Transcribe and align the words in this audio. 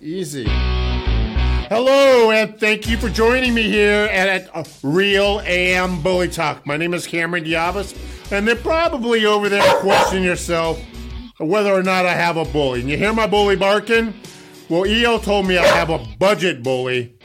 Easy. 0.00 0.46
Hello, 1.68 2.30
and 2.30 2.58
thank 2.60 2.88
you 2.88 2.96
for 2.96 3.08
joining 3.08 3.52
me 3.52 3.62
here 3.62 4.08
at, 4.12 4.48
at 4.54 4.78
Real 4.82 5.40
AM 5.44 6.00
Bully 6.00 6.28
Talk. 6.28 6.64
My 6.64 6.76
name 6.76 6.94
is 6.94 7.06
Cameron 7.06 7.44
Diabas, 7.44 7.94
and 8.30 8.46
they're 8.46 8.54
probably 8.54 9.26
over 9.26 9.48
there 9.48 9.80
questioning 9.80 10.24
yourself 10.24 10.80
whether 11.38 11.72
or 11.72 11.82
not 11.82 12.06
I 12.06 12.14
have 12.14 12.36
a 12.36 12.44
bully. 12.44 12.80
And 12.80 12.88
you 12.88 12.96
hear 12.96 13.12
my 13.12 13.26
bully 13.26 13.56
barking? 13.56 14.14
Well, 14.68 14.86
EO 14.86 15.18
told 15.18 15.46
me 15.46 15.58
I 15.58 15.66
have 15.66 15.90
a 15.90 15.98
budget 16.18 16.62
bully. 16.62 17.18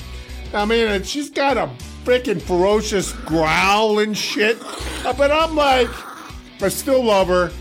I 0.54 0.66
mean, 0.66 1.04
she's 1.04 1.30
got 1.30 1.58
a 1.58 1.70
freaking 2.04 2.42
ferocious 2.42 3.12
growl 3.12 4.00
and 4.00 4.18
shit. 4.18 4.60
But 5.04 5.32
I'm 5.32 5.56
like, 5.56 5.90
I 6.62 6.70
still 6.70 7.04
love 7.04 7.28
her. 7.28 7.52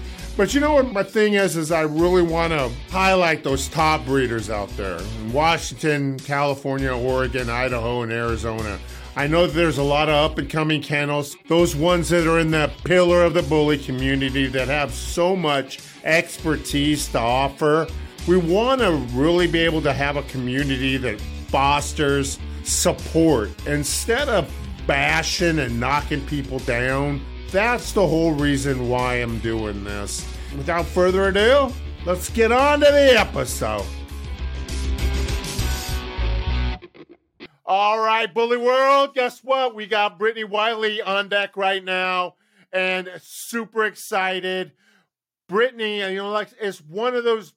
But 0.41 0.55
you 0.55 0.61
know 0.63 0.73
what 0.73 0.91
my 0.91 1.03
thing 1.03 1.35
is 1.35 1.55
is 1.55 1.71
I 1.71 1.83
really 1.83 2.23
want 2.23 2.55
to 2.55 2.71
highlight 2.91 3.45
those 3.45 3.69
top 3.69 4.07
breeders 4.07 4.49
out 4.49 4.71
there 4.71 4.97
in 4.97 5.35
Washington, 5.35 6.19
California, 6.19 6.97
Oregon, 6.97 7.51
Idaho, 7.51 8.01
and 8.01 8.11
Arizona. 8.11 8.79
I 9.17 9.27
know 9.27 9.47
there's 9.47 9.77
a 9.77 9.83
lot 9.83 10.09
of 10.09 10.15
up 10.15 10.39
and 10.39 10.49
coming 10.49 10.81
kennels, 10.81 11.37
those 11.49 11.77
ones 11.77 12.09
that 12.09 12.27
are 12.27 12.39
in 12.39 12.51
the 12.51 12.73
pillar 12.85 13.23
of 13.23 13.35
the 13.35 13.43
bully 13.43 13.77
community 13.77 14.47
that 14.47 14.69
have 14.69 14.95
so 14.95 15.37
much 15.37 15.81
expertise 16.05 17.07
to 17.09 17.19
offer. 17.19 17.87
We 18.27 18.39
want 18.39 18.81
to 18.81 18.93
really 19.13 19.47
be 19.47 19.59
able 19.59 19.83
to 19.83 19.93
have 19.93 20.17
a 20.17 20.23
community 20.23 20.97
that 20.97 21.21
fosters 21.49 22.39
support 22.65 23.51
instead 23.67 24.31
of 24.31 24.51
bashing 24.87 25.59
and 25.59 25.79
knocking 25.79 26.25
people 26.25 26.61
down. 26.61 27.21
That's 27.51 27.91
the 27.91 28.07
whole 28.07 28.33
reason 28.33 28.89
why 28.89 29.15
I'm 29.15 29.41
doing 29.41 29.83
this. 29.83 30.25
Without 30.57 30.87
further 30.87 31.29
ado, 31.29 31.73
let's 32.07 32.31
get 32.31 32.53
on 32.53 32.79
to 32.79 32.87
the 32.87 33.19
episode. 33.19 33.85
All 37.67 37.99
right, 37.99 38.33
Bully 38.33 38.57
World, 38.57 39.15
guess 39.15 39.43
what? 39.43 39.75
We 39.75 39.87
got 39.87 40.19
Brittney 40.19 40.49
Wylie 40.49 41.03
on 41.03 41.29
deck 41.29 41.57
right 41.57 41.85
now 41.85 42.35
and 42.73 43.11
super 43.21 43.85
excited. 43.85 44.71
Brittney, 45.51 46.09
you 46.11 46.19
know, 46.19 46.31
like 46.31 46.51
is 46.61 46.81
one 46.81 47.17
of 47.17 47.25
those 47.25 47.55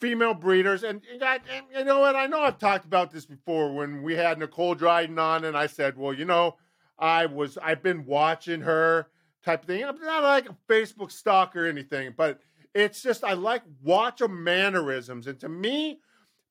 female 0.00 0.34
breeders, 0.34 0.82
and, 0.82 1.02
and, 1.22 1.40
you 1.72 1.84
know 1.84 2.00
what? 2.00 2.16
I 2.16 2.26
know 2.26 2.40
I've 2.40 2.58
talked 2.58 2.84
about 2.84 3.12
this 3.12 3.26
before 3.26 3.72
when 3.72 4.02
we 4.02 4.16
had 4.16 4.38
Nicole 4.38 4.74
Dryden 4.74 5.18
on, 5.20 5.44
and 5.44 5.56
I 5.56 5.66
said, 5.66 5.96
well, 5.96 6.12
you 6.12 6.24
know, 6.24 6.56
I 6.98 7.26
was 7.26 7.58
I've 7.58 7.82
been 7.82 8.06
watching 8.06 8.62
her 8.62 9.06
type 9.44 9.62
of 9.62 9.66
thing. 9.66 9.84
I'm 9.84 10.00
not 10.00 10.22
like 10.22 10.48
a 10.48 10.56
Facebook 10.68 11.10
stalker 11.10 11.66
or 11.66 11.68
anything, 11.68 12.14
but 12.16 12.40
it's 12.74 13.02
just 13.02 13.24
I 13.24 13.32
like 13.32 13.62
watch 13.82 14.20
mannerisms, 14.20 15.26
and 15.26 15.38
to 15.40 15.48
me, 15.48 16.00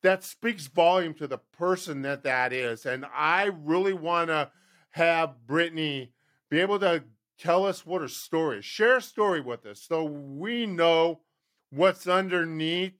that 0.01 0.23
speaks 0.23 0.67
volume 0.67 1.13
to 1.15 1.27
the 1.27 1.39
person 1.57 2.01
that 2.03 2.23
that 2.23 2.53
is. 2.53 2.85
And 2.85 3.05
I 3.13 3.51
really 3.63 3.93
want 3.93 4.29
to 4.29 4.49
have 4.91 5.35
Brittney 5.47 6.09
be 6.49 6.59
able 6.59 6.79
to 6.79 7.03
tell 7.37 7.65
us 7.65 7.85
what 7.85 8.01
her 8.01 8.07
story 8.07 8.59
is, 8.59 8.65
share 8.65 8.97
a 8.97 9.01
story 9.01 9.41
with 9.41 9.65
us, 9.65 9.81
so 9.81 10.03
we 10.03 10.65
know 10.65 11.21
what's 11.69 12.07
underneath 12.07 12.93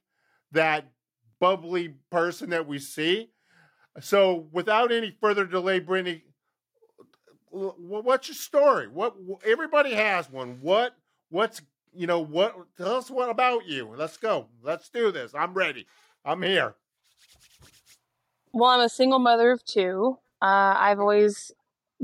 that 0.52 0.86
bubbly 1.40 1.96
person 2.12 2.50
that 2.52 2.68
we 2.68 2.80
see. 2.80 3.32
So, 4.00 4.48
without 4.52 4.92
any 4.92 5.18
further 5.20 5.46
delay, 5.46 5.82
Brittney, 5.82 6.22
what's 7.52 8.28
your 8.28 8.36
story? 8.36 8.88
What 8.88 9.16
everybody 9.46 9.94
has 9.94 10.30
one. 10.30 10.60
What 10.62 10.96
what's 11.30 11.62
you 11.94 12.08
know 12.08 12.20
what? 12.20 12.56
Tell 12.78 12.96
us 12.96 13.10
what 13.10 13.30
about 13.30 13.66
you. 13.68 13.94
Let's 13.96 14.18
go. 14.18 14.48
Let's 14.62 14.90
do 14.90 15.12
this. 15.12 15.34
I'm 15.34 15.54
ready. 15.54 15.86
I'm 16.24 16.42
here. 16.42 16.76
Well, 18.52 18.70
I'm 18.70 18.82
a 18.82 18.90
single 18.90 19.20
mother 19.20 19.52
of 19.52 19.64
two. 19.64 20.18
Uh, 20.42 20.74
I've 20.78 21.00
always 21.00 21.52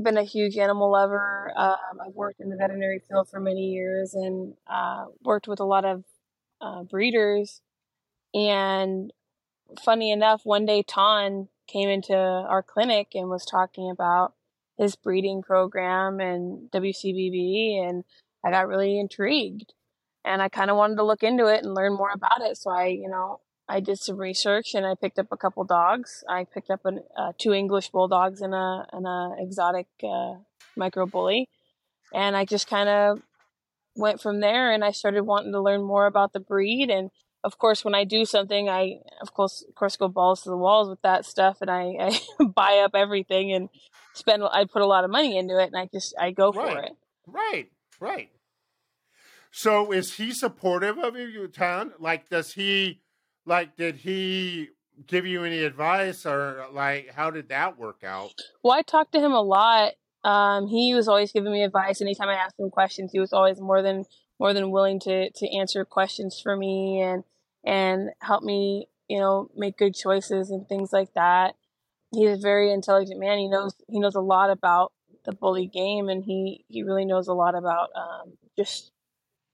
been 0.00 0.16
a 0.16 0.24
huge 0.24 0.56
animal 0.58 0.90
lover. 0.90 1.52
Um, 1.56 2.00
I've 2.04 2.14
worked 2.14 2.40
in 2.40 2.50
the 2.50 2.56
veterinary 2.56 3.00
field 3.08 3.28
for 3.28 3.40
many 3.40 3.72
years 3.72 4.14
and 4.14 4.54
uh, 4.66 5.06
worked 5.22 5.48
with 5.48 5.60
a 5.60 5.64
lot 5.64 5.84
of 5.84 6.04
uh, 6.60 6.82
breeders. 6.82 7.62
And 8.34 9.12
funny 9.82 10.12
enough, 10.12 10.42
one 10.44 10.66
day 10.66 10.82
Ton 10.82 11.48
came 11.66 11.88
into 11.88 12.14
our 12.14 12.62
clinic 12.62 13.08
and 13.14 13.28
was 13.28 13.44
talking 13.44 13.90
about 13.90 14.34
his 14.78 14.96
breeding 14.96 15.42
program 15.42 16.20
and 16.20 16.70
WCBB, 16.70 17.82
and 17.88 18.04
I 18.44 18.50
got 18.50 18.68
really 18.68 18.98
intrigued. 18.98 19.72
And 20.24 20.42
I 20.42 20.48
kind 20.48 20.70
of 20.70 20.76
wanted 20.76 20.96
to 20.96 21.04
look 21.04 21.22
into 21.22 21.46
it 21.46 21.64
and 21.64 21.74
learn 21.74 21.94
more 21.94 22.10
about 22.12 22.42
it. 22.42 22.56
So 22.56 22.70
I, 22.70 22.86
you 22.86 23.08
know, 23.08 23.40
I 23.68 23.80
did 23.80 23.98
some 23.98 24.16
research 24.16 24.74
and 24.74 24.86
I 24.86 24.94
picked 24.94 25.18
up 25.18 25.28
a 25.32 25.36
couple 25.36 25.64
dogs. 25.64 26.22
I 26.28 26.44
picked 26.44 26.70
up 26.70 26.84
an, 26.84 27.00
uh, 27.16 27.32
two 27.38 27.52
English 27.52 27.90
bulldogs 27.90 28.40
and 28.40 28.54
a 28.54 28.86
and 28.92 29.06
a 29.06 29.36
exotic 29.38 29.86
uh, 30.04 30.34
micro 30.76 31.06
bully, 31.06 31.48
and 32.14 32.36
I 32.36 32.44
just 32.44 32.68
kind 32.68 32.88
of 32.88 33.22
went 33.96 34.20
from 34.20 34.40
there. 34.40 34.72
And 34.72 34.84
I 34.84 34.92
started 34.92 35.22
wanting 35.22 35.52
to 35.52 35.60
learn 35.60 35.82
more 35.82 36.06
about 36.06 36.32
the 36.32 36.40
breed. 36.40 36.90
And 36.90 37.10
of 37.42 37.58
course, 37.58 37.84
when 37.84 37.94
I 37.94 38.04
do 38.04 38.24
something, 38.24 38.68
I 38.68 39.00
of 39.20 39.34
course 39.34 39.64
of 39.68 39.74
course 39.74 39.96
go 39.96 40.08
balls 40.08 40.42
to 40.42 40.50
the 40.50 40.56
walls 40.56 40.88
with 40.88 41.02
that 41.02 41.24
stuff, 41.24 41.58
and 41.60 41.70
I, 41.70 41.96
I 42.40 42.44
buy 42.44 42.82
up 42.84 42.92
everything 42.94 43.52
and 43.52 43.68
spend. 44.16 44.42
I 44.42 44.64
put 44.64 44.82
a 44.82 44.86
lot 44.86 45.04
of 45.04 45.10
money 45.10 45.36
into 45.36 45.58
it, 45.58 45.66
and 45.66 45.76
I 45.76 45.88
just 45.92 46.14
I 46.18 46.30
go 46.30 46.52
right. 46.52 46.72
for 46.72 46.82
it. 46.82 46.92
Right, 47.26 47.70
right. 48.00 48.30
So 49.50 49.92
is 49.92 50.14
he 50.14 50.32
supportive 50.32 50.98
of 50.98 51.16
you, 51.16 51.48
town? 51.48 51.92
Like, 51.98 52.28
does 52.28 52.52
he? 52.52 53.00
like 53.46 53.76
did 53.76 53.96
he 53.96 54.68
give 55.06 55.24
you 55.24 55.44
any 55.44 55.62
advice 55.62 56.26
or 56.26 56.66
like 56.72 57.10
how 57.14 57.30
did 57.30 57.48
that 57.48 57.78
work 57.78 58.02
out 58.04 58.32
well 58.62 58.74
i 58.74 58.82
talked 58.82 59.12
to 59.12 59.20
him 59.20 59.32
a 59.32 59.40
lot 59.40 59.92
um, 60.24 60.66
he 60.66 60.92
was 60.92 61.06
always 61.06 61.30
giving 61.30 61.52
me 61.52 61.62
advice 61.62 62.02
anytime 62.02 62.28
i 62.28 62.34
asked 62.34 62.58
him 62.58 62.68
questions 62.68 63.12
he 63.12 63.20
was 63.20 63.32
always 63.32 63.60
more 63.60 63.80
than 63.80 64.04
more 64.40 64.52
than 64.52 64.70
willing 64.70 64.98
to 64.98 65.30
to 65.30 65.56
answer 65.56 65.84
questions 65.84 66.40
for 66.42 66.56
me 66.56 67.00
and 67.00 67.22
and 67.64 68.10
help 68.20 68.42
me 68.42 68.88
you 69.08 69.18
know 69.18 69.48
make 69.56 69.78
good 69.78 69.94
choices 69.94 70.50
and 70.50 70.68
things 70.68 70.92
like 70.92 71.14
that 71.14 71.54
he's 72.12 72.38
a 72.38 72.40
very 72.40 72.72
intelligent 72.72 73.18
man 73.18 73.38
he 73.38 73.48
knows 73.48 73.74
he 73.88 73.98
knows 73.98 74.14
a 74.14 74.20
lot 74.20 74.50
about 74.50 74.92
the 75.24 75.32
bully 75.32 75.66
game 75.66 76.08
and 76.08 76.24
he 76.24 76.64
he 76.68 76.82
really 76.82 77.04
knows 77.04 77.28
a 77.28 77.34
lot 77.34 77.54
about 77.54 77.88
um, 77.96 78.32
just 78.56 78.92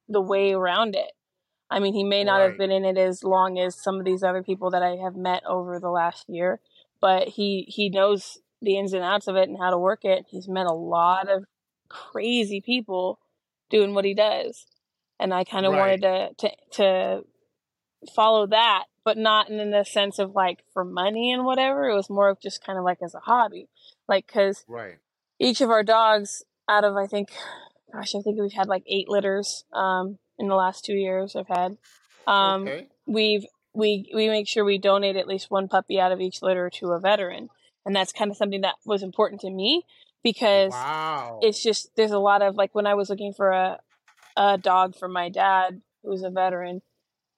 the 0.09 0.21
way 0.21 0.53
around 0.53 0.95
it 0.95 1.13
I 1.73 1.79
mean, 1.79 1.95
he 1.95 2.05
may 2.05 2.23
not 2.23 2.37
right. 2.37 2.51
have 2.51 2.59
been 2.59 2.71
in 2.71 2.85
it 2.85 2.99
as 2.99 3.25
long 3.25 3.59
as 3.59 3.83
some 3.83 3.99
of 3.99 4.05
these 4.05 4.23
other 4.23 4.43
people 4.43 4.71
that 4.71 4.83
I 4.83 4.97
have 4.97 5.17
met 5.17 5.43
over 5.47 5.81
the 5.81 5.89
last 5.89 6.29
year, 6.29 6.61
but 7.01 7.29
he 7.29 7.65
he 7.67 7.89
knows 7.89 8.39
the 8.61 8.77
ins 8.77 8.93
and 8.93 9.03
outs 9.03 9.27
of 9.27 9.37
it 9.37 9.49
and 9.49 9.59
how 9.59 9.71
to 9.71 9.79
work 9.79 10.05
it. 10.05 10.27
He's 10.29 10.49
met 10.49 10.67
a 10.67 10.75
lot 10.75 11.31
of 11.31 11.45
crazy 11.89 12.61
people 12.61 13.19
doing 13.71 13.95
what 13.95 14.05
he 14.05 14.13
does, 14.13 14.67
and 15.19 15.33
I 15.33 15.45
kind 15.45 15.65
of 15.65 15.73
right. 15.73 15.79
wanted 15.79 16.03
to 16.03 16.35
to 16.39 16.57
to 16.73 17.23
follow 18.15 18.47
that, 18.49 18.85
but 19.05 19.19
not 19.19 19.51
in 19.51 19.71
the 19.71 19.85
sense 19.85 20.19
of 20.19 20.35
like 20.35 20.61
for 20.73 20.85
money 20.85 21.33
and 21.33 21.45
whatever. 21.45 21.89
It 21.89 21.95
was 21.95 22.11
more 22.11 22.29
of 22.29 22.41
just 22.41 22.65
kind 22.65 22.79
of 22.79 22.85
like 22.85 22.99
as 23.03 23.15
a 23.15 23.21
hobby, 23.21 23.69
like 24.09 24.27
because 24.27 24.65
right. 24.69 24.99
each 25.39 25.61
of 25.61 25.71
our 25.71 25.83
dogs 25.83 26.45
out 26.69 26.85
of 26.85 26.97
I 26.97 27.07
think, 27.07 27.31
gosh, 27.93 28.15
I 28.15 28.21
think 28.21 28.41
we've 28.41 28.53
had 28.53 28.69
like 28.69 28.85
eight 28.87 29.09
litters. 29.09 29.65
Um, 29.73 30.19
in 30.39 30.49
the 30.49 30.55
last 30.55 30.85
two 30.85 30.95
years 30.95 31.37
I've 31.37 31.49
had. 31.49 31.79
Um, 32.27 32.63
okay. 32.63 32.89
We've 33.07 33.47
we 33.75 34.11
we 34.15 34.29
make 34.29 34.49
sure 34.49 34.65
we 34.65 34.79
donate 34.79 35.17
at 35.17 35.27
least 35.27 35.51
one 35.51 35.69
puppy 35.69 35.99
out 35.99 36.13
of 36.13 36.21
each 36.21 36.43
litter 36.43 36.69
to 36.71 36.93
a 36.93 37.01
veteran, 37.01 37.49
and 37.87 37.97
that's 37.97 38.13
kind 38.13 38.31
of 38.31 38.37
something 38.37 38.61
that 38.63 38.75
was 38.85 39.03
important 39.03 39.41
to 39.43 39.51
me 39.51 39.85
because 40.23 40.73
wow. 40.73 41.41
it's 41.43 41.63
just 41.63 41.91
there's 41.97 42.11
a 42.11 42.19
lot 42.19 42.43
of 42.43 42.57
like 42.57 42.75
when 42.75 42.87
I 42.87 42.95
was 42.95 43.09
looking 43.09 43.33
for 43.33 43.51
a 43.51 43.79
a 44.37 44.59
dog 44.59 44.97
for 44.97 45.09
my 45.09 45.29
dad 45.29 45.81
who's 46.03 46.23
a 46.23 46.31
veteran, 46.31 46.83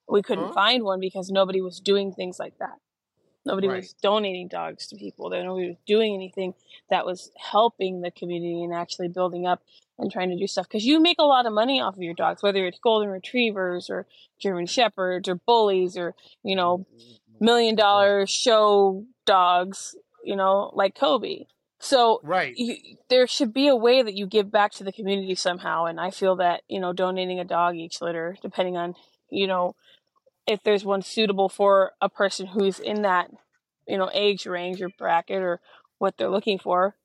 we 0.07 0.21
couldn't 0.21 0.47
huh? 0.47 0.53
find 0.53 0.83
one 0.83 0.99
because 0.99 1.29
nobody 1.29 1.61
was 1.61 1.79
doing 1.79 2.13
things 2.13 2.39
like 2.39 2.57
that. 2.59 2.77
Nobody 3.45 3.67
right. 3.67 3.77
was 3.77 3.93
donating 4.01 4.47
dogs 4.47 4.87
to 4.87 4.95
people. 4.95 5.29
There 5.29 5.43
nobody 5.43 5.69
was 5.69 5.77
doing 5.85 6.15
anything 6.15 6.55
that 6.89 7.05
was 7.05 7.31
helping 7.37 8.01
the 8.01 8.09
community 8.09 8.63
and 8.63 8.73
actually 8.73 9.07
building 9.07 9.45
up 9.45 9.61
and 9.99 10.11
trying 10.11 10.29
to 10.29 10.37
do 10.37 10.47
stuff 10.47 10.67
because 10.67 10.85
you 10.85 10.99
make 10.99 11.17
a 11.19 11.23
lot 11.23 11.45
of 11.45 11.53
money 11.53 11.79
off 11.79 11.95
of 11.95 12.01
your 12.01 12.15
dogs, 12.15 12.41
whether 12.41 12.65
it's 12.65 12.79
golden 12.79 13.09
retrievers 13.09 13.89
or 13.89 14.07
German 14.39 14.65
shepherds 14.65 15.29
or 15.29 15.35
bullies 15.35 15.95
or 15.95 16.15
you 16.43 16.55
know 16.55 16.79
mm-hmm. 16.79 17.45
million 17.45 17.75
dollar 17.75 18.25
show 18.25 19.05
dogs, 19.25 19.95
you 20.23 20.35
know 20.35 20.71
like 20.73 20.95
Kobe. 20.95 21.45
So 21.79 22.19
right, 22.23 22.53
you, 22.57 22.77
there 23.09 23.27
should 23.27 23.53
be 23.53 23.67
a 23.67 23.75
way 23.75 24.01
that 24.01 24.15
you 24.15 24.25
give 24.25 24.51
back 24.51 24.71
to 24.73 24.83
the 24.83 24.91
community 24.91 25.35
somehow, 25.35 25.85
and 25.85 25.99
I 25.99 26.09
feel 26.09 26.37
that 26.37 26.63
you 26.67 26.79
know 26.79 26.93
donating 26.93 27.39
a 27.39 27.45
dog 27.45 27.75
each 27.75 28.01
litter, 28.01 28.35
depending 28.41 28.75
on 28.75 28.95
you 29.29 29.45
know 29.45 29.75
if 30.47 30.63
there's 30.63 30.85
one 30.85 31.01
suitable 31.01 31.49
for 31.49 31.93
a 32.01 32.09
person 32.09 32.47
who's 32.47 32.79
in 32.79 33.01
that 33.03 33.29
you 33.87 33.97
know 33.97 34.09
age 34.13 34.45
range 34.45 34.81
or 34.81 34.89
bracket 34.97 35.41
or 35.41 35.59
what 35.97 36.17
they're 36.17 36.29
looking 36.29 36.59
for 36.59 36.95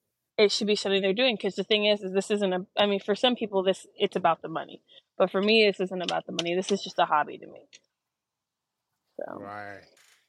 it 0.40 0.50
should 0.50 0.66
be 0.66 0.76
something 0.76 1.02
they're 1.02 1.12
doing. 1.12 1.36
Because 1.36 1.54
the 1.54 1.64
thing 1.64 1.84
is, 1.84 2.00
is 2.00 2.12
this 2.12 2.30
isn't 2.30 2.52
a 2.52 2.66
i 2.76 2.86
mean 2.86 3.00
for 3.00 3.14
some 3.14 3.36
people 3.36 3.62
this 3.62 3.86
it's 3.96 4.16
about 4.16 4.42
the 4.42 4.48
money. 4.48 4.82
But 5.18 5.30
for 5.30 5.42
me 5.42 5.66
this 5.66 5.80
isn't 5.80 6.02
about 6.02 6.26
the 6.26 6.32
money. 6.32 6.54
This 6.54 6.72
is 6.72 6.82
just 6.82 6.98
a 6.98 7.04
hobby 7.04 7.38
to 7.38 7.46
me. 7.46 7.68
So. 9.16 9.38
Right. 9.38 9.80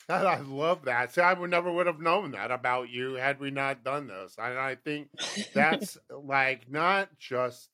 I 0.09 0.39
love 0.39 0.85
that. 0.85 1.13
See, 1.13 1.21
I 1.21 1.33
would 1.33 1.49
never 1.49 1.71
would 1.71 1.87
have 1.87 2.01
known 2.01 2.31
that 2.31 2.51
about 2.51 2.89
you 2.89 3.13
had 3.13 3.39
we 3.39 3.51
not 3.51 3.83
done 3.83 4.07
this. 4.07 4.35
And 4.37 4.59
I 4.59 4.75
think 4.75 5.07
that's 5.53 5.97
like 6.09 6.69
not 6.69 7.07
just 7.17 7.69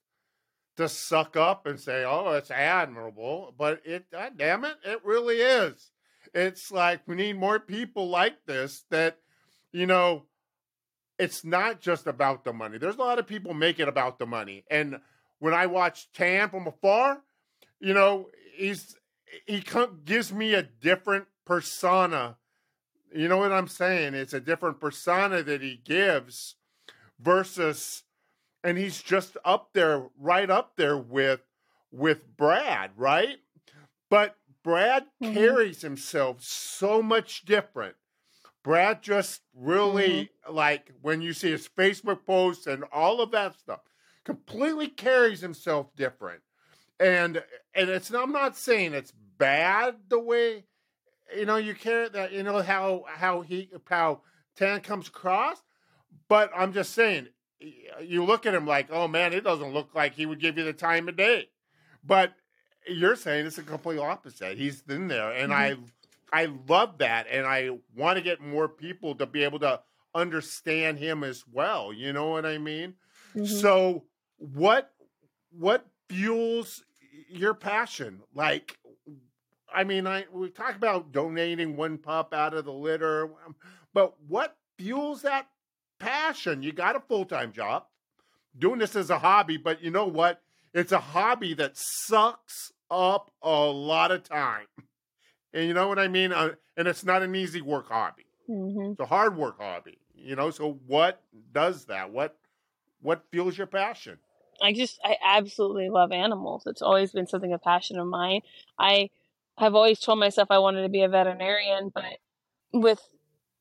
to 0.78 0.88
suck 0.88 1.36
up 1.36 1.66
and 1.66 1.80
say, 1.80 2.06
"Oh, 2.06 2.32
it's 2.32 2.52
admirable," 2.52 3.54
but 3.58 3.82
it, 3.86 4.10
God 4.12 4.38
damn 4.38 4.64
it, 4.64 4.78
it 4.84 5.04
really 5.04 5.38
is. 5.38 5.92
It's 6.34 6.72
like 6.72 7.02
we 7.08 7.16
need 7.16 7.38
more 7.38 7.60
people 7.60 8.10
like 8.10 8.46
this. 8.46 8.86
That 8.90 9.18
you 9.72 9.86
know, 9.86 10.24
it's 11.20 11.44
not 11.44 11.82
just 11.82 12.08
about 12.08 12.44
the 12.44 12.54
money. 12.54 12.78
There's 12.78 12.96
a 12.96 13.00
lot 13.00 13.20
of 13.20 13.28
people 13.28 13.54
make 13.54 13.80
it 13.80 13.88
about 13.88 14.20
the 14.20 14.26
money. 14.26 14.64
And 14.70 15.00
when 15.40 15.54
I 15.54 15.66
watch 15.66 16.12
Tam 16.14 16.50
from 16.50 16.68
afar, 16.68 17.22
you 17.80 17.94
know, 17.94 18.30
he's 18.56 18.96
he 19.46 19.64
gives 20.06 20.32
me 20.32 20.54
a 20.54 20.64
different 20.64 21.26
persona. 21.46 22.38
You 23.14 23.28
know 23.28 23.38
what 23.38 23.52
I'm 23.52 23.68
saying? 23.68 24.14
It's 24.14 24.34
a 24.34 24.40
different 24.40 24.80
persona 24.80 25.42
that 25.44 25.62
he 25.62 25.80
gives 25.84 26.56
versus 27.20 28.04
and 28.64 28.78
he's 28.78 29.02
just 29.02 29.38
up 29.46 29.70
there 29.74 30.08
right 30.20 30.50
up 30.50 30.76
there 30.76 30.98
with 30.98 31.42
with 31.92 32.36
Brad, 32.38 32.92
right? 32.98 33.38
But 34.10 34.36
Brad 34.64 35.06
mm-hmm. 35.22 35.34
carries 35.34 35.82
himself 35.82 36.44
so 36.44 37.02
much 37.02 37.46
different. 37.46 37.96
Brad 38.64 39.02
just 39.02 39.42
really 39.56 40.30
mm-hmm. 40.46 40.54
like 40.54 40.92
when 41.02 41.22
you 41.22 41.34
see 41.34 41.52
his 41.52 41.70
Facebook 41.70 42.26
posts 42.26 42.68
and 42.68 42.84
all 42.92 43.22
of 43.22 43.32
that 43.32 43.58
stuff, 43.58 43.80
completely 44.26 44.90
carries 44.90 45.40
himself 45.40 45.96
different. 45.96 46.42
And 47.00 47.44
and 47.74 47.90
it's 47.90 48.12
I'm 48.12 48.32
not 48.32 48.58
saying 48.58 48.94
it's 48.94 49.14
bad 49.38 49.96
the 50.10 50.20
way 50.20 50.66
you 51.36 51.46
know 51.46 51.58
you 51.58 51.76
care 51.76 52.10
that 52.10 52.34
you 52.34 52.44
know 52.44 52.62
how 52.62 53.06
how 53.08 53.42
he 53.42 53.70
how 53.88 54.22
Tan 54.56 54.82
comes 54.82 55.08
across, 55.08 55.62
but 56.28 56.52
I'm 56.56 56.74
just 56.74 56.94
saying 56.94 57.28
you 57.60 58.24
look 58.24 58.46
at 58.46 58.54
him 58.54 58.66
like, 58.66 58.92
oh 58.92 59.08
man, 59.08 59.34
it 59.34 59.44
doesn't 59.44 59.74
look 59.74 59.96
like 59.96 60.14
he 60.14 60.26
would 60.26 60.40
give 60.40 60.58
you 60.58 60.64
the 60.64 60.74
time 60.74 61.08
of 61.08 61.18
day. 61.18 61.50
But 62.04 62.34
you're 62.88 63.16
saying 63.16 63.46
it's 63.46 63.58
a 63.58 63.64
complete 63.64 64.00
opposite. 64.00 64.58
He's 64.58 64.84
in 64.88 65.08
there, 65.08 65.32
and 65.32 65.52
mm-hmm. 65.52 65.84
I 66.32 66.42
I 66.42 66.46
love 66.68 67.00
that, 67.00 67.28
and 67.32 67.46
I 67.46 67.72
want 67.96 68.18
to 68.18 68.24
get 68.24 68.42
more 68.42 68.68
people 68.68 69.16
to 69.16 69.26
be 69.26 69.44
able 69.44 69.60
to 69.60 69.82
understand 70.14 71.00
him 71.00 71.24
as 71.24 71.44
well. 71.52 71.94
You 71.94 72.14
know 72.14 72.30
what 72.30 72.46
I 72.46 72.58
mean? 72.58 72.96
Mm-hmm. 73.36 73.46
So 73.46 74.04
what 74.38 74.92
what 75.52 75.86
fuels 76.10 76.84
your 77.30 77.54
passion? 77.54 78.22
Like, 78.34 78.78
I 79.74 79.84
mean, 79.84 80.08
I 80.08 80.26
we 80.32 80.50
talk 80.50 80.76
about 80.76 81.12
donating 81.12 81.76
one 81.76 81.98
pup 81.98 82.34
out 82.34 82.54
of 82.54 82.66
the 82.66 82.74
litter, 82.74 83.30
but 83.94 84.16
what 84.28 84.58
fuels 84.78 85.24
that 85.24 85.48
passion? 86.00 86.64
You 86.64 86.72
got 86.72 86.96
a 86.96 87.00
full 87.00 87.26
time 87.26 87.52
job 87.52 87.86
doing 88.58 88.80
this 88.80 88.96
as 88.96 89.10
a 89.10 89.20
hobby, 89.20 89.58
but 89.58 89.82
you 89.82 89.92
know 89.92 90.06
what? 90.06 90.42
It's 90.74 90.92
a 90.92 91.00
hobby 91.00 91.54
that 91.56 91.74
sucks 91.76 92.72
up 92.90 93.32
a 93.42 93.50
lot 93.50 94.12
of 94.12 94.24
time. 94.24 94.68
And 95.54 95.68
you 95.68 95.74
know 95.74 95.88
what 95.88 96.00
I 96.00 96.08
mean? 96.08 96.32
Uh, 96.32 96.52
and 96.76 96.88
it's 96.88 97.04
not 97.04 97.24
an 97.24 97.36
easy 97.36 97.62
work 97.62 97.88
hobby. 97.90 98.26
Mm-hmm. 98.50 98.92
It's 98.92 99.00
a 99.00 99.06
hard 99.06 99.38
work 99.38 99.60
hobby. 99.60 99.98
You 100.16 100.36
know, 100.36 100.52
so 100.52 100.80
what 100.86 101.22
does 101.52 101.86
that? 101.86 102.12
What 102.12 102.38
what 103.02 103.24
fuels 103.32 103.58
your 103.58 103.68
passion? 103.68 104.18
I 104.62 104.74
just 104.74 105.00
I 105.04 105.16
absolutely 105.24 105.90
love 105.90 106.12
animals. 106.12 106.64
It's 106.66 106.82
always 106.82 107.12
been 107.12 107.28
something 107.28 107.54
a 107.54 107.60
passion 107.60 108.00
of 108.00 108.08
mine. 108.08 108.42
I 108.80 109.10
have 109.58 109.76
always 109.76 110.00
told 110.00 110.20
myself 110.20 110.50
I 110.52 110.60
wanted 110.60 110.84
to 110.84 110.90
be 110.90 111.04
a 111.04 111.10
veterinarian, 111.10 111.92
but 111.94 112.20
with 112.74 113.02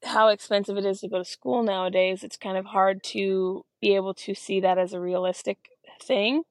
how 0.05 0.29
expensive 0.29 0.77
it 0.77 0.85
is 0.85 1.01
to 1.01 1.09
go 1.09 1.19
to 1.19 1.25
school 1.25 1.63
nowadays, 1.63 2.23
it's 2.23 2.37
kind 2.37 2.57
of 2.57 2.67
hard 2.67 3.03
to 3.03 3.65
be 3.81 3.95
able 3.95 4.15
to 4.15 4.35
see 4.35 4.61
that 4.61 4.79
as 4.79 4.93
a 4.93 5.01
realistic 5.01 5.59
thing. 6.01 6.43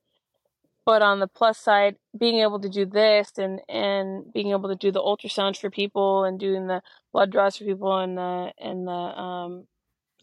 But 0.86 1.01
on 1.01 1.19
the 1.19 1.27
plus 1.27 1.57
side, 1.57 1.95
being 2.18 2.39
able 2.42 2.59
to 2.59 2.69
do 2.69 2.86
this 2.86 3.31
and 3.38 3.59
and 3.68 4.31
being 4.31 4.51
able 4.51 4.69
to 4.69 4.75
do 4.75 4.92
the 4.92 5.01
ultrasounds 5.01 5.59
for 5.59 5.69
people 5.71 6.24
and 6.24 6.39
doing 6.39 6.68
the 6.68 6.81
blood 7.12 7.31
draws 7.31 7.57
for 7.57 7.65
people 7.65 7.97
and 7.97 8.18
the 8.18 8.51
and 8.59 8.88
the 8.88 8.92
um 8.92 9.68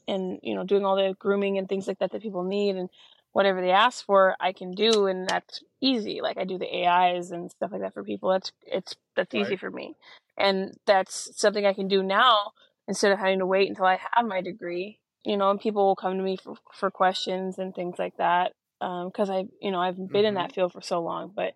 and 0.07 0.39
you 0.43 0.55
know 0.55 0.63
doing 0.63 0.85
all 0.85 0.95
the 0.95 1.17
grooming 1.19 1.59
and 1.59 1.69
things 1.69 1.89
like 1.89 1.99
that 1.99 2.13
that 2.13 2.23
people 2.23 2.45
need 2.45 2.77
and 2.77 2.91
whatever 3.33 3.61
they 3.61 3.71
ask 3.71 4.05
for, 4.05 4.37
I 4.39 4.53
can 4.53 4.73
do, 4.73 5.07
and 5.07 5.27
that's 5.27 5.63
easy. 5.81 6.21
Like 6.21 6.39
I 6.39 6.45
do 6.45 6.59
the 6.59 6.87
AIs 6.87 7.31
and 7.31 7.51
stuff 7.51 7.73
like 7.73 7.81
that 7.81 7.95
for 7.95 8.05
people. 8.05 8.31
That's 8.31 8.53
it's 8.65 8.95
that's 9.17 9.35
right. 9.35 9.43
easy 9.43 9.57
for 9.57 9.71
me, 9.71 9.97
and 10.39 10.77
that's 10.87 11.31
something 11.41 11.67
I 11.67 11.73
can 11.73 11.89
do 11.89 12.03
now 12.03 12.53
instead 12.89 13.13
of 13.13 13.19
having 13.19 13.39
to 13.39 13.47
wait 13.47 13.69
until 13.69 13.87
I 13.87 13.99
have 14.15 14.27
my 14.27 14.41
degree. 14.41 14.99
You 15.25 15.37
know, 15.37 15.51
and 15.51 15.61
people 15.61 15.87
will 15.87 15.97
come 15.97 16.17
to 16.17 16.23
me 16.23 16.37
for 16.37 16.57
for 16.73 16.91
questions 16.91 17.59
and 17.59 17.73
things 17.75 17.97
like 17.99 18.17
that 18.17 18.53
because 18.81 19.31
um, 19.31 19.37
I, 19.37 19.45
you 19.61 19.71
know, 19.71 19.81
I've 19.81 19.97
been 19.97 20.09
mm-hmm. 20.09 20.25
in 20.25 20.35
that 20.35 20.49
mm-hmm. 20.49 20.55
field 20.55 20.73
for 20.73 20.81
so 20.81 21.01
long. 21.01 21.33
But 21.35 21.55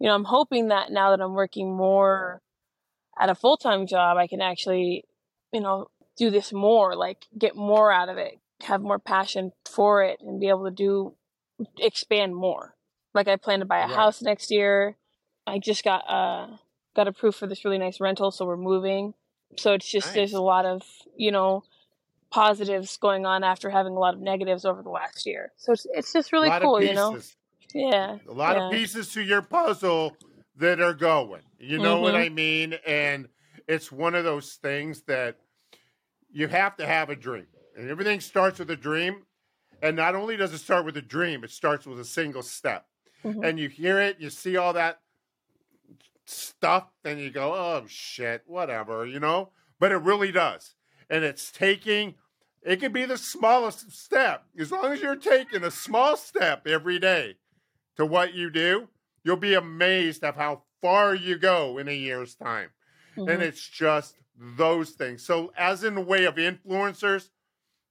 you 0.00 0.08
know, 0.08 0.14
I'm 0.14 0.24
hoping 0.24 0.68
that 0.68 0.90
now 0.90 1.10
that 1.10 1.22
I'm 1.22 1.34
working 1.34 1.76
more 1.76 2.42
at 3.18 3.30
a 3.30 3.34
full 3.34 3.56
time 3.56 3.86
job, 3.86 4.16
I 4.16 4.26
can 4.26 4.40
actually, 4.40 5.04
you 5.52 5.60
know, 5.60 5.88
do 6.16 6.30
this 6.30 6.52
more, 6.52 6.96
like 6.96 7.26
get 7.36 7.54
more 7.54 7.92
out 7.92 8.08
of 8.08 8.18
it, 8.18 8.38
have 8.62 8.82
more 8.82 8.98
passion 8.98 9.52
for 9.64 10.02
it, 10.02 10.20
and 10.20 10.40
be 10.40 10.48
able 10.48 10.64
to 10.64 10.70
do 10.70 11.14
expand 11.78 12.34
more. 12.34 12.74
Like 13.14 13.28
I 13.28 13.36
plan 13.36 13.60
to 13.60 13.64
buy 13.64 13.78
a 13.78 13.86
right. 13.86 13.94
house 13.94 14.22
next 14.22 14.50
year. 14.50 14.96
I 15.46 15.58
just 15.58 15.84
got 15.84 16.02
uh 16.08 16.56
got 16.94 17.08
approved 17.08 17.36
for 17.36 17.46
this 17.46 17.64
really 17.64 17.78
nice 17.78 18.00
rental, 18.00 18.30
so 18.30 18.44
we're 18.44 18.56
moving. 18.56 19.14
So 19.56 19.72
it's 19.72 19.90
just 19.90 20.08
nice. 20.08 20.14
there's 20.14 20.32
a 20.34 20.42
lot 20.42 20.66
of 20.66 20.82
you 21.16 21.32
know 21.32 21.64
positives 22.30 22.96
going 22.98 23.26
on 23.26 23.42
after 23.42 23.70
having 23.70 23.94
a 23.94 23.98
lot 23.98 24.14
of 24.14 24.20
negatives 24.20 24.64
over 24.64 24.82
the 24.82 24.90
last 24.90 25.26
year. 25.26 25.52
So 25.56 25.72
it's 25.72 25.86
it's 25.92 26.12
just 26.12 26.32
really 26.32 26.50
cool, 26.60 26.82
you 26.82 26.94
know. 26.94 27.18
Yeah. 27.74 28.18
A 28.28 28.32
lot 28.32 28.56
yeah. 28.56 28.66
of 28.66 28.72
pieces 28.72 29.12
to 29.12 29.22
your 29.22 29.42
puzzle 29.42 30.16
that 30.56 30.80
are 30.80 30.94
going. 30.94 31.42
You 31.58 31.78
know 31.78 31.96
mm-hmm. 31.96 32.02
what 32.02 32.16
I 32.16 32.28
mean? 32.28 32.74
And 32.86 33.28
it's 33.66 33.92
one 33.92 34.14
of 34.14 34.24
those 34.24 34.54
things 34.54 35.02
that 35.02 35.36
you 36.30 36.48
have 36.48 36.76
to 36.76 36.86
have 36.86 37.10
a 37.10 37.16
dream. 37.16 37.46
And 37.76 37.90
everything 37.90 38.20
starts 38.20 38.58
with 38.58 38.70
a 38.70 38.76
dream. 38.76 39.24
And 39.82 39.96
not 39.96 40.14
only 40.14 40.36
does 40.36 40.52
it 40.52 40.58
start 40.58 40.84
with 40.84 40.96
a 40.96 41.02
dream, 41.02 41.44
it 41.44 41.50
starts 41.50 41.86
with 41.86 42.00
a 42.00 42.04
single 42.04 42.42
step. 42.42 42.86
Mm-hmm. 43.24 43.44
And 43.44 43.58
you 43.58 43.68
hear 43.68 44.00
it, 44.00 44.16
you 44.18 44.30
see 44.30 44.56
all 44.56 44.72
that 44.72 45.00
stuff, 46.28 46.88
and 47.04 47.20
you 47.20 47.30
go, 47.30 47.54
oh 47.54 47.84
shit, 47.86 48.42
whatever, 48.46 49.06
you 49.06 49.20
know? 49.20 49.50
But 49.80 49.92
it 49.92 49.98
really 49.98 50.32
does 50.32 50.74
and 51.10 51.24
it's 51.24 51.50
taking 51.50 52.14
it 52.62 52.80
could 52.80 52.92
be 52.92 53.04
the 53.04 53.18
smallest 53.18 53.90
step 53.92 54.44
as 54.58 54.70
long 54.70 54.92
as 54.92 55.00
you're 55.00 55.16
taking 55.16 55.64
a 55.64 55.70
small 55.70 56.16
step 56.16 56.66
every 56.66 56.98
day 56.98 57.36
to 57.96 58.04
what 58.04 58.34
you 58.34 58.50
do 58.50 58.88
you'll 59.24 59.36
be 59.36 59.54
amazed 59.54 60.24
of 60.24 60.36
how 60.36 60.62
far 60.80 61.14
you 61.14 61.38
go 61.38 61.78
in 61.78 61.88
a 61.88 61.92
year's 61.92 62.34
time 62.34 62.70
mm-hmm. 63.16 63.28
and 63.28 63.42
it's 63.42 63.66
just 63.66 64.16
those 64.36 64.90
things 64.90 65.24
so 65.24 65.52
as 65.56 65.84
in 65.84 65.94
the 65.94 66.00
way 66.00 66.24
of 66.24 66.36
influencers 66.36 67.30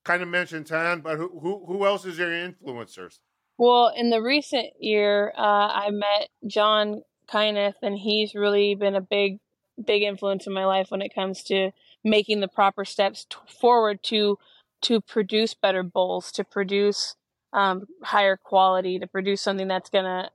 kind 0.06 0.24
of 0.24 0.30
mentioned 0.30 0.66
Tan, 0.66 1.02
but 1.02 1.18
who, 1.18 1.28
who, 1.42 1.66
who 1.66 1.86
else 1.86 2.06
is 2.06 2.18
your 2.18 2.30
influencers 2.30 3.20
well 3.58 3.92
in 3.96 4.10
the 4.10 4.22
recent 4.22 4.68
year 4.80 5.34
uh, 5.38 5.68
i 5.68 5.90
met 5.90 6.30
john 6.46 7.02
kyneth 7.32 7.76
and 7.82 7.98
he's 7.98 8.36
really 8.36 8.76
been 8.76 8.96
a 8.96 9.02
big 9.02 9.40
big 9.84 10.02
influence 10.04 10.48
in 10.48 10.54
my 10.54 10.66
life 10.66 10.90
when 10.90 11.02
it 11.02 11.14
comes 11.14 11.44
to 11.44 11.72
making 12.04 12.40
the 12.40 12.48
proper 12.48 12.84
steps 12.86 13.26
t- 13.30 13.38
forward 13.60 14.02
to 14.04 14.38
to 14.80 15.02
produce 15.02 15.54
better 15.54 15.82
bulls, 15.84 16.32
to 16.32 16.44
produce 16.44 17.16
um, 17.54 17.88
higher 18.04 18.38
quality, 18.38 19.00
to 19.00 19.08
produce 19.08 19.42
something 19.42 19.68
that's 19.68 19.90
gonna 19.90 20.30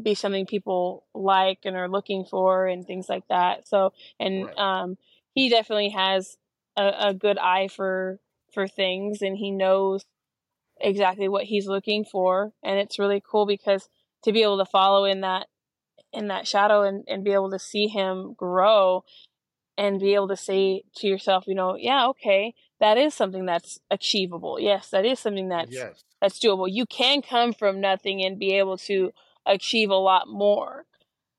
be 0.00 0.14
something 0.14 0.46
people 0.46 1.04
like 1.14 1.60
and 1.64 1.76
are 1.76 1.88
looking 1.88 2.24
for, 2.24 2.66
and 2.66 2.86
things 2.86 3.08
like 3.08 3.26
that. 3.28 3.66
So, 3.68 3.92
and 4.20 4.46
right. 4.46 4.58
um, 4.58 4.98
he 5.34 5.48
definitely 5.48 5.90
has 5.90 6.36
a, 6.76 7.08
a 7.08 7.14
good 7.14 7.38
eye 7.38 7.68
for 7.68 8.18
for 8.52 8.68
things, 8.68 9.22
and 9.22 9.36
he 9.36 9.50
knows 9.50 10.04
exactly 10.78 11.28
what 11.28 11.44
he's 11.44 11.66
looking 11.66 12.04
for, 12.04 12.52
and 12.62 12.78
it's 12.78 12.98
really 12.98 13.22
cool 13.24 13.46
because 13.46 13.88
to 14.24 14.32
be 14.32 14.42
able 14.42 14.58
to 14.58 14.66
follow 14.66 15.04
in 15.04 15.22
that 15.22 15.46
in 16.12 16.28
that 16.28 16.46
shadow 16.46 16.82
and, 16.82 17.04
and 17.08 17.24
be 17.24 17.32
able 17.32 17.50
to 17.50 17.58
see 17.58 17.88
him 17.88 18.34
grow 18.34 19.04
and 19.78 20.00
be 20.00 20.14
able 20.14 20.28
to 20.28 20.36
say 20.36 20.82
to 20.96 21.06
yourself, 21.06 21.44
you 21.46 21.54
know, 21.54 21.76
yeah, 21.76 22.06
okay, 22.08 22.54
that 22.80 22.98
is 22.98 23.14
something 23.14 23.46
that's 23.46 23.78
achievable. 23.90 24.58
Yes, 24.58 24.90
that 24.90 25.04
is 25.04 25.18
something 25.18 25.48
that's 25.48 25.72
yes. 25.72 26.04
that's 26.20 26.38
doable. 26.38 26.70
You 26.70 26.86
can 26.86 27.22
come 27.22 27.52
from 27.52 27.80
nothing 27.80 28.24
and 28.24 28.38
be 28.38 28.52
able 28.54 28.78
to 28.78 29.12
achieve 29.44 29.90
a 29.90 29.94
lot 29.94 30.28
more 30.28 30.86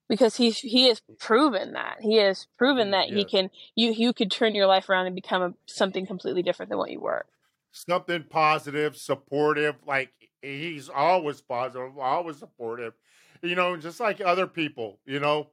because 0.08 0.38
he's 0.38 0.60
he 0.60 0.88
has 0.88 1.02
proven 1.20 1.74
that 1.74 1.98
he 2.02 2.18
has 2.18 2.48
proven 2.58 2.90
mm, 2.90 2.92
that 2.92 3.10
yes. 3.10 3.18
he 3.18 3.26
can 3.26 3.50
you 3.76 3.92
you 3.92 4.14
could 4.14 4.32
turn 4.32 4.56
your 4.56 4.68
life 4.68 4.90
around 4.90 5.06
and 5.06 5.16
become 5.16 5.42
a, 5.42 5.54
something 5.66 6.06
completely 6.06 6.42
different 6.42 6.70
than 6.70 6.78
what 6.78 6.92
you 6.92 7.00
were 7.00 7.26
something 7.72 8.24
positive 8.30 8.96
supportive 8.96 9.76
like 9.86 10.12
he's 10.42 10.90
always 10.90 11.42
positive 11.42 11.98
always 11.98 12.38
supportive 12.38 12.94
you 13.48 13.56
know 13.56 13.78
just 13.78 14.00
like 14.00 14.22
other 14.22 14.48
people 14.48 15.00
you 15.06 15.20
know 15.20 15.48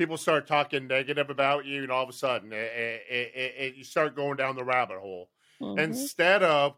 people 0.00 0.16
start 0.16 0.46
talking 0.46 0.86
negative 0.86 1.28
about 1.28 1.66
you, 1.66 1.82
and 1.82 1.92
all 1.92 2.02
of 2.02 2.08
a 2.08 2.12
sudden, 2.14 2.54
it, 2.54 2.72
it, 2.74 3.32
it, 3.36 3.74
you 3.74 3.84
start 3.84 4.16
going 4.16 4.34
down 4.34 4.56
the 4.56 4.64
rabbit 4.64 4.98
hole 4.98 5.28
mm-hmm. 5.60 5.78
instead 5.78 6.42
of 6.42 6.74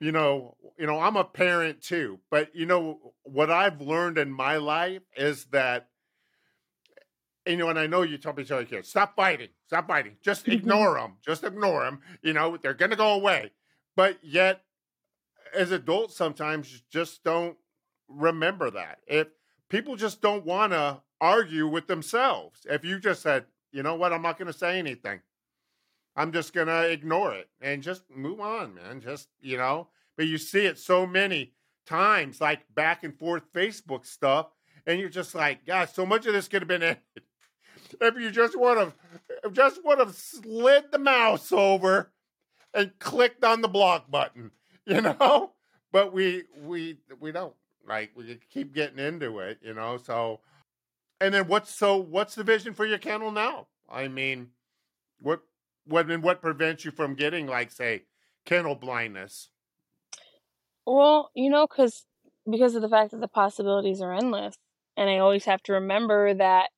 you 0.00 0.12
know, 0.12 0.56
you 0.78 0.86
know, 0.86 1.00
I'm 1.00 1.16
a 1.16 1.24
parent 1.24 1.82
too, 1.82 2.20
but 2.30 2.54
you 2.54 2.66
know 2.66 3.14
what 3.22 3.50
I've 3.50 3.80
learned 3.80 4.18
in 4.18 4.30
my 4.30 4.56
life 4.56 5.02
is 5.16 5.46
that, 5.46 5.88
you 7.46 7.56
know, 7.56 7.68
and 7.68 7.78
I 7.78 7.88
know 7.88 8.02
you 8.02 8.16
tell 8.16 8.32
me 8.32 8.44
tell 8.44 8.58
your 8.58 8.66
kids, 8.66 8.88
stop 8.88 9.16
fighting, 9.16 9.48
stop 9.66 9.88
fighting, 9.88 10.16
just 10.22 10.42
mm-hmm. 10.42 10.52
ignore 10.52 10.94
them, 10.94 11.14
just 11.24 11.44
ignore 11.44 11.84
them. 11.84 12.00
You 12.22 12.32
know, 12.32 12.56
they're 12.56 12.74
gonna 12.74 12.96
go 12.96 13.12
away. 13.14 13.52
But 13.96 14.18
yet, 14.22 14.62
as 15.54 15.70
adults, 15.70 16.16
sometimes 16.16 16.82
just 16.92 17.22
don't 17.24 17.56
remember 18.08 18.70
that. 18.70 18.98
If 19.06 19.28
people 19.68 19.96
just 19.96 20.20
don't 20.20 20.44
want 20.44 20.72
to 20.72 21.02
argue 21.20 21.66
with 21.66 21.86
themselves, 21.86 22.66
if 22.68 22.84
you 22.84 22.98
just 22.98 23.22
said, 23.22 23.46
you 23.72 23.82
know 23.82 23.94
what, 23.94 24.12
I'm 24.12 24.22
not 24.22 24.38
gonna 24.38 24.52
say 24.52 24.78
anything. 24.78 25.20
I'm 26.16 26.32
just 26.32 26.52
gonna 26.52 26.82
ignore 26.82 27.34
it 27.34 27.48
and 27.60 27.82
just 27.82 28.02
move 28.14 28.40
on, 28.40 28.74
man. 28.74 29.00
Just 29.00 29.28
you 29.40 29.56
know, 29.56 29.88
but 30.16 30.26
you 30.26 30.38
see 30.38 30.66
it 30.66 30.78
so 30.78 31.06
many 31.06 31.52
times, 31.86 32.40
like 32.40 32.60
back 32.74 33.04
and 33.04 33.16
forth 33.18 33.52
Facebook 33.52 34.06
stuff, 34.06 34.48
and 34.86 34.98
you're 34.98 35.08
just 35.08 35.34
like, 35.34 35.66
God, 35.66 35.88
so 35.90 36.06
much 36.06 36.26
of 36.26 36.32
this 36.32 36.48
could 36.48 36.62
have 36.62 36.68
been 36.68 36.82
ended 36.82 37.02
if 38.00 38.14
you 38.16 38.30
just 38.30 38.58
would 38.58 38.78
have 38.78 38.94
just 39.52 39.84
would 39.84 39.98
have 39.98 40.14
slid 40.14 40.84
the 40.90 40.98
mouse 40.98 41.52
over 41.52 42.12
and 42.74 42.98
clicked 42.98 43.44
on 43.44 43.60
the 43.60 43.68
block 43.68 44.10
button, 44.10 44.50
you 44.86 45.00
know. 45.00 45.52
But 45.92 46.12
we 46.12 46.44
we 46.62 46.98
we 47.20 47.32
don't 47.32 47.54
like 47.88 48.10
we 48.14 48.38
keep 48.50 48.74
getting 48.74 48.98
into 48.98 49.38
it, 49.40 49.58
you 49.62 49.74
know. 49.74 49.96
So, 49.96 50.40
and 51.20 51.34
then 51.34 51.48
what's 51.48 51.74
so 51.74 51.96
what's 51.96 52.34
the 52.34 52.44
vision 52.44 52.74
for 52.74 52.86
your 52.86 52.98
kennel 52.98 53.30
now? 53.30 53.68
I 53.88 54.08
mean, 54.08 54.48
what 55.20 55.42
what 55.86 56.10
and 56.10 56.22
what 56.22 56.42
prevents 56.42 56.84
you 56.84 56.90
from 56.90 57.14
getting 57.14 57.46
like 57.46 57.70
say 57.70 58.04
kennel 58.44 58.74
blindness? 58.74 59.50
Well, 60.86 61.30
you 61.34 61.50
know, 61.50 61.66
because 61.66 62.04
because 62.50 62.74
of 62.74 62.82
the 62.82 62.88
fact 62.88 63.10
that 63.10 63.20
the 63.20 63.28
possibilities 63.28 64.00
are 64.00 64.12
endless, 64.12 64.56
and 64.96 65.10
I 65.10 65.18
always 65.18 65.44
have 65.44 65.62
to 65.64 65.74
remember 65.74 66.34
that 66.34 66.70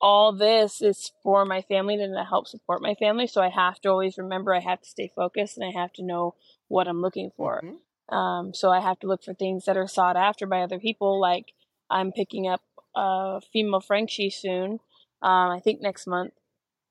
all 0.00 0.32
this 0.32 0.80
is 0.80 1.12
for 1.22 1.44
my 1.44 1.62
family 1.62 1.94
and 1.94 2.16
to 2.16 2.24
help 2.24 2.48
support 2.48 2.80
my 2.80 2.94
family. 2.94 3.26
So 3.26 3.42
I 3.42 3.50
have 3.50 3.80
to 3.80 3.90
always 3.90 4.16
remember 4.16 4.54
I 4.54 4.60
have 4.60 4.80
to 4.80 4.88
stay 4.88 5.10
focused 5.14 5.58
and 5.58 5.66
I 5.66 5.78
have 5.78 5.92
to 5.94 6.02
know 6.02 6.34
what 6.68 6.88
I'm 6.88 7.02
looking 7.02 7.30
for. 7.36 7.60
Mm-hmm. 7.62 7.76
Um, 8.10 8.52
so 8.54 8.70
I 8.70 8.80
have 8.80 8.98
to 9.00 9.06
look 9.06 9.22
for 9.22 9.34
things 9.34 9.64
that 9.64 9.76
are 9.76 9.86
sought 9.86 10.16
after 10.16 10.46
by 10.46 10.62
other 10.62 10.78
people. 10.78 11.20
Like 11.20 11.52
I'm 11.88 12.12
picking 12.12 12.48
up 12.48 12.62
a 12.94 13.40
female 13.52 13.80
Frenchie 13.80 14.30
soon, 14.30 14.80
um, 15.22 15.50
I 15.50 15.60
think 15.62 15.80
next 15.80 16.06
month, 16.06 16.34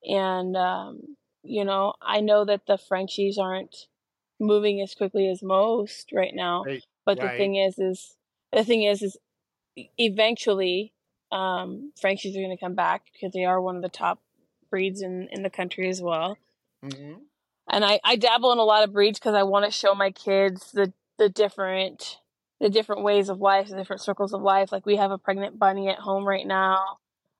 and 0.03 0.55
um, 0.55 1.17
you 1.43 1.65
know, 1.65 1.93
I 2.01 2.21
know 2.21 2.45
that 2.45 2.65
the 2.67 2.77
Frenchies 2.77 3.37
aren't 3.37 3.75
moving 4.39 4.81
as 4.81 4.95
quickly 4.95 5.29
as 5.29 5.43
most 5.43 6.11
right 6.13 6.33
now. 6.33 6.63
Right. 6.63 6.83
But 7.05 7.19
right. 7.19 7.31
the 7.31 7.37
thing 7.37 7.55
is, 7.55 7.77
is 7.77 8.15
the 8.53 8.63
thing 8.63 8.83
is, 8.83 9.01
is 9.01 9.17
eventually, 9.97 10.93
um, 11.31 11.91
Frenchies 11.99 12.35
are 12.35 12.39
going 12.39 12.55
to 12.55 12.63
come 12.63 12.75
back 12.75 13.03
because 13.13 13.33
they 13.33 13.45
are 13.45 13.61
one 13.61 13.75
of 13.75 13.81
the 13.81 13.89
top 13.89 14.19
breeds 14.69 15.01
in 15.01 15.27
in 15.31 15.43
the 15.43 15.49
country 15.49 15.89
as 15.89 16.01
well. 16.01 16.37
Mm-hmm. 16.83 17.19
And 17.71 17.85
I 17.85 17.99
I 18.03 18.15
dabble 18.15 18.51
in 18.51 18.59
a 18.59 18.63
lot 18.63 18.83
of 18.83 18.93
breeds 18.93 19.19
because 19.19 19.35
I 19.35 19.43
want 19.43 19.65
to 19.65 19.71
show 19.71 19.93
my 19.93 20.11
kids 20.11 20.71
the 20.71 20.93
the 21.19 21.29
different 21.29 22.17
the 22.59 22.69
different 22.69 23.03
ways 23.03 23.29
of 23.29 23.39
life, 23.39 23.69
the 23.69 23.75
different 23.75 24.01
circles 24.01 24.33
of 24.33 24.41
life. 24.41 24.71
Like 24.71 24.85
we 24.85 24.97
have 24.97 25.11
a 25.11 25.17
pregnant 25.17 25.59
bunny 25.59 25.87
at 25.87 25.99
home 25.99 26.27
right 26.27 26.47
now 26.47 26.97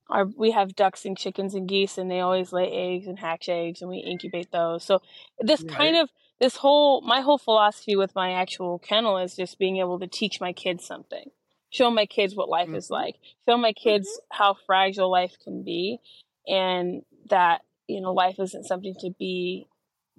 our 0.09 0.25
we 0.25 0.51
have 0.51 0.75
ducks 0.75 1.05
and 1.05 1.17
chickens 1.17 1.53
and 1.53 1.67
geese 1.67 1.97
and 1.97 2.09
they 2.09 2.19
always 2.19 2.51
lay 2.51 2.69
eggs 2.71 3.07
and 3.07 3.19
hatch 3.19 3.47
eggs 3.47 3.81
and 3.81 3.89
we 3.89 3.97
incubate 3.97 4.51
those 4.51 4.83
so 4.83 5.01
this 5.39 5.61
right. 5.61 5.71
kind 5.71 5.95
of 5.95 6.09
this 6.39 6.57
whole 6.57 7.01
my 7.01 7.21
whole 7.21 7.37
philosophy 7.37 7.95
with 7.95 8.15
my 8.15 8.31
actual 8.31 8.79
kennel 8.79 9.17
is 9.17 9.35
just 9.35 9.59
being 9.59 9.77
able 9.77 9.99
to 9.99 10.07
teach 10.07 10.41
my 10.41 10.51
kids 10.51 10.85
something 10.85 11.29
show 11.69 11.91
my 11.91 12.05
kids 12.05 12.35
what 12.35 12.49
life 12.49 12.67
mm-hmm. 12.67 12.75
is 12.75 12.89
like 12.89 13.15
show 13.47 13.57
my 13.57 13.73
kids 13.73 14.07
mm-hmm. 14.07 14.37
how 14.37 14.55
fragile 14.65 15.11
life 15.11 15.35
can 15.43 15.63
be 15.63 15.99
and 16.47 17.03
that 17.29 17.61
you 17.87 18.01
know 18.01 18.13
life 18.13 18.39
isn't 18.39 18.65
something 18.65 18.95
to 18.99 19.11
be 19.19 19.67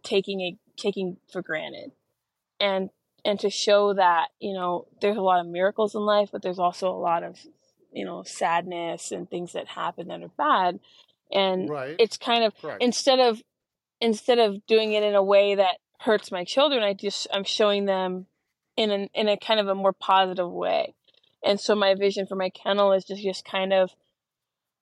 taking 0.02 0.40
a 0.40 0.56
taking 0.76 1.16
for 1.32 1.42
granted 1.42 1.90
and 2.60 2.90
and 3.24 3.38
to 3.40 3.50
show 3.50 3.94
that 3.94 4.28
you 4.38 4.54
know 4.54 4.86
there's 5.00 5.16
a 5.16 5.22
lot 5.22 5.40
of 5.40 5.46
miracles 5.46 5.94
in 5.94 6.02
life 6.02 6.30
but 6.32 6.42
there's 6.42 6.58
also 6.58 6.88
a 6.88 6.98
lot 6.98 7.22
of 7.22 7.38
you 7.92 8.04
know 8.04 8.22
sadness 8.22 9.12
and 9.12 9.28
things 9.28 9.52
that 9.52 9.66
happen 9.68 10.08
that 10.08 10.22
are 10.22 10.30
bad 10.36 10.80
and 11.32 11.68
right. 11.68 11.96
it's 11.98 12.16
kind 12.16 12.44
of 12.44 12.54
Correct. 12.60 12.82
instead 12.82 13.18
of 13.18 13.42
instead 14.00 14.38
of 14.38 14.64
doing 14.66 14.92
it 14.92 15.02
in 15.02 15.14
a 15.14 15.22
way 15.22 15.54
that 15.54 15.76
hurts 16.00 16.32
my 16.32 16.44
children 16.44 16.82
i 16.82 16.94
just 16.94 17.26
i'm 17.32 17.44
showing 17.44 17.84
them 17.84 18.26
in 18.76 18.90
an 18.90 19.08
in 19.14 19.28
a 19.28 19.36
kind 19.36 19.60
of 19.60 19.68
a 19.68 19.74
more 19.74 19.92
positive 19.92 20.50
way 20.50 20.94
and 21.44 21.60
so 21.60 21.74
my 21.74 21.94
vision 21.94 22.26
for 22.26 22.36
my 22.36 22.50
kennel 22.50 22.92
is 22.92 23.04
just 23.04 23.22
just 23.22 23.44
kind 23.44 23.72
of 23.72 23.90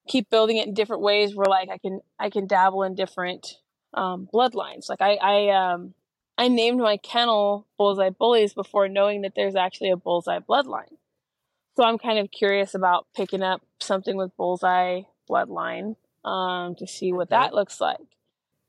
keep 0.07 0.31
building 0.31 0.57
it 0.57 0.69
in 0.69 0.75
different 0.75 1.03
ways 1.03 1.35
where 1.35 1.47
like 1.47 1.69
i 1.69 1.79
can 1.79 2.01
i 2.19 2.31
can 2.31 2.47
dabble 2.47 2.83
in 2.83 2.95
different 2.95 3.57
um, 3.95 4.29
bloodlines 4.33 4.89
like 4.89 5.01
i 5.01 5.15
i 5.15 5.73
um 5.73 5.95
i 6.39 6.49
named 6.49 6.81
my 6.81 6.97
kennel 6.97 7.67
bullseye 7.77 8.09
bullies 8.09 8.55
before 8.55 8.89
knowing 8.89 9.21
that 9.21 9.35
there's 9.37 9.57
actually 9.57 9.91
a 9.91 9.97
bullseye 9.97 10.39
bloodline 10.39 10.97
so 11.79 11.85
I'm 11.85 11.99
kind 11.99 12.19
of 12.19 12.33
curious 12.33 12.75
about 12.75 13.07
picking 13.15 13.41
up 13.41 13.63
something 13.79 14.17
with 14.17 14.37
Bullseye 14.37 15.03
Bloodline 15.31 15.95
um, 16.25 16.75
to 16.75 16.89
see 16.89 17.13
what 17.13 17.31
that 17.31 17.55
looks 17.55 17.81
like. 17.81 18.01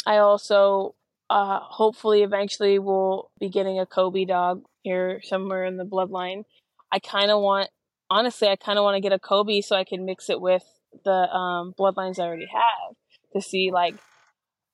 I 0.05 0.17
also 0.17 0.93
uh, 1.27 1.59
hopefully 1.59 2.21
eventually 2.21 2.77
will 2.77 3.31
be 3.39 3.49
getting 3.49 3.79
a 3.79 3.87
Kobe 3.87 4.25
dog 4.25 4.63
here 4.83 5.21
somewhere 5.23 5.65
in 5.65 5.77
the 5.77 5.85
bloodline. 5.85 6.43
I 6.91 6.99
kind 6.99 7.31
of 7.31 7.41
want, 7.41 7.69
honestly, 8.11 8.47
I 8.47 8.57
kind 8.57 8.77
of 8.77 8.83
want 8.83 8.93
to 8.93 9.01
get 9.01 9.11
a 9.11 9.17
Kobe 9.17 9.61
so 9.61 9.75
I 9.75 9.85
can 9.85 10.05
mix 10.05 10.29
it 10.29 10.39
with 10.39 10.63
the 11.03 11.09
um, 11.09 11.73
bloodlines 11.79 12.19
I 12.19 12.27
already 12.27 12.47
have 12.53 12.95
to 13.33 13.41
see 13.41 13.71
like, 13.71 13.95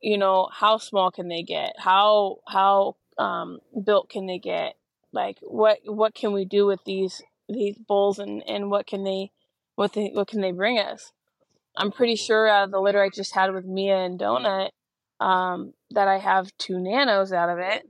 you 0.06 0.18
know, 0.18 0.50
how 0.52 0.78
small 0.78 1.12
can 1.12 1.28
they 1.30 1.44
get? 1.44 1.74
How 1.78 2.38
how 2.48 2.96
um, 3.18 3.60
built 3.84 4.10
can 4.10 4.28
they 4.28 4.40
get? 4.40 4.76
Like 5.12 5.38
what 5.42 5.80
what 5.86 6.14
can 6.14 6.34
we 6.34 6.46
do 6.46 6.66
with 6.66 6.80
these 6.86 7.22
these 7.50 7.78
bulls 7.78 8.20
and 8.20 8.44
and 8.48 8.70
what 8.70 8.88
can 8.88 9.04
they 9.04 9.32
what 9.76 9.94
they 9.94 10.12
what 10.14 10.28
can 10.28 10.42
they 10.42 10.52
bring 10.52 10.80
us 10.80 11.12
i'm 11.78 11.92
pretty 11.92 12.16
sure 12.16 12.48
out 12.48 12.64
of 12.66 12.72
the 12.72 12.80
litter 12.80 13.02
i 13.02 13.10
just 13.10 13.36
had 13.36 13.54
with 13.54 13.66
mia 13.66 13.98
and 13.98 14.20
donut 14.20 14.70
um, 15.20 15.74
that 15.92 16.08
i 16.08 16.18
have 16.18 16.56
two 16.58 16.80
nanos 16.80 17.32
out 17.32 17.50
of 17.50 17.60
it 17.60 17.88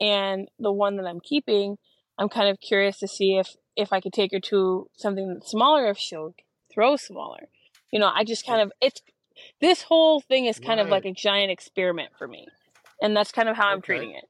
and 0.00 0.48
the 0.58 0.72
one 0.72 0.96
that 0.96 1.06
i'm 1.06 1.20
keeping 1.20 1.76
i'm 2.18 2.28
kind 2.28 2.48
of 2.48 2.60
curious 2.60 2.98
to 2.98 3.08
see 3.08 3.36
if 3.36 3.54
if 3.76 3.92
i 3.92 4.00
could 4.00 4.12
take 4.12 4.32
her 4.32 4.40
to 4.40 4.88
something 4.96 5.32
that's 5.32 5.50
smaller 5.50 5.86
if 5.86 5.98
she'll 5.98 6.34
throw 6.72 6.96
smaller 6.96 7.48
you 7.92 7.98
know 7.98 8.10
i 8.14 8.24
just 8.24 8.44
kind 8.46 8.60
of 8.60 8.72
it's 8.80 9.00
this 9.60 9.82
whole 9.82 10.20
thing 10.20 10.46
is 10.46 10.58
kind 10.58 10.78
right. 10.78 10.86
of 10.86 10.88
like 10.88 11.04
a 11.04 11.12
giant 11.12 11.50
experiment 11.50 12.10
for 12.16 12.26
me 12.28 12.46
and 13.00 13.16
that's 13.16 13.32
kind 13.32 13.48
of 13.48 13.56
how 13.56 13.68
i'm 13.68 13.82
treating 13.82 14.12
it 14.12 14.24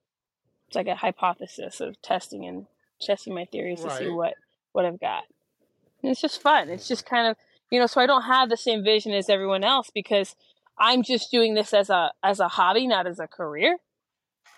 it's 0.73 0.77
like 0.77 0.87
a 0.87 0.95
hypothesis 0.95 1.83
of 1.83 2.01
testing 2.01 2.47
and 2.47 2.67
testing 2.99 3.35
my 3.35 3.45
theories 3.45 3.83
right. 3.83 3.91
to 3.91 3.99
see 3.99 4.09
what 4.09 4.35
what 4.73 4.87
I've 4.87 4.99
got. 4.99 5.25
And 6.03 6.11
it's 6.11 6.21
just 6.23 6.41
fun. 6.41 6.71
It's 6.71 6.89
just 6.89 7.05
kind 7.05 7.29
of 7.29 7.37
you 7.71 7.79
know, 7.79 7.87
so 7.87 8.01
I 8.01 8.07
don't 8.07 8.23
have 8.23 8.49
the 8.49 8.57
same 8.57 8.83
vision 8.83 9.13
as 9.13 9.29
everyone 9.31 9.65
else 9.65 9.91
because 9.93 10.35
I'm 10.79 11.03
just 11.03 11.31
doing 11.31 11.55
this 11.55 11.75
as 11.75 11.91
a 11.91 12.13
as 12.23 12.41
a 12.41 12.49
hobby, 12.49 12.87
not 12.87 13.07
as 13.07 13.19
a 13.19 13.27
career. 13.27 13.77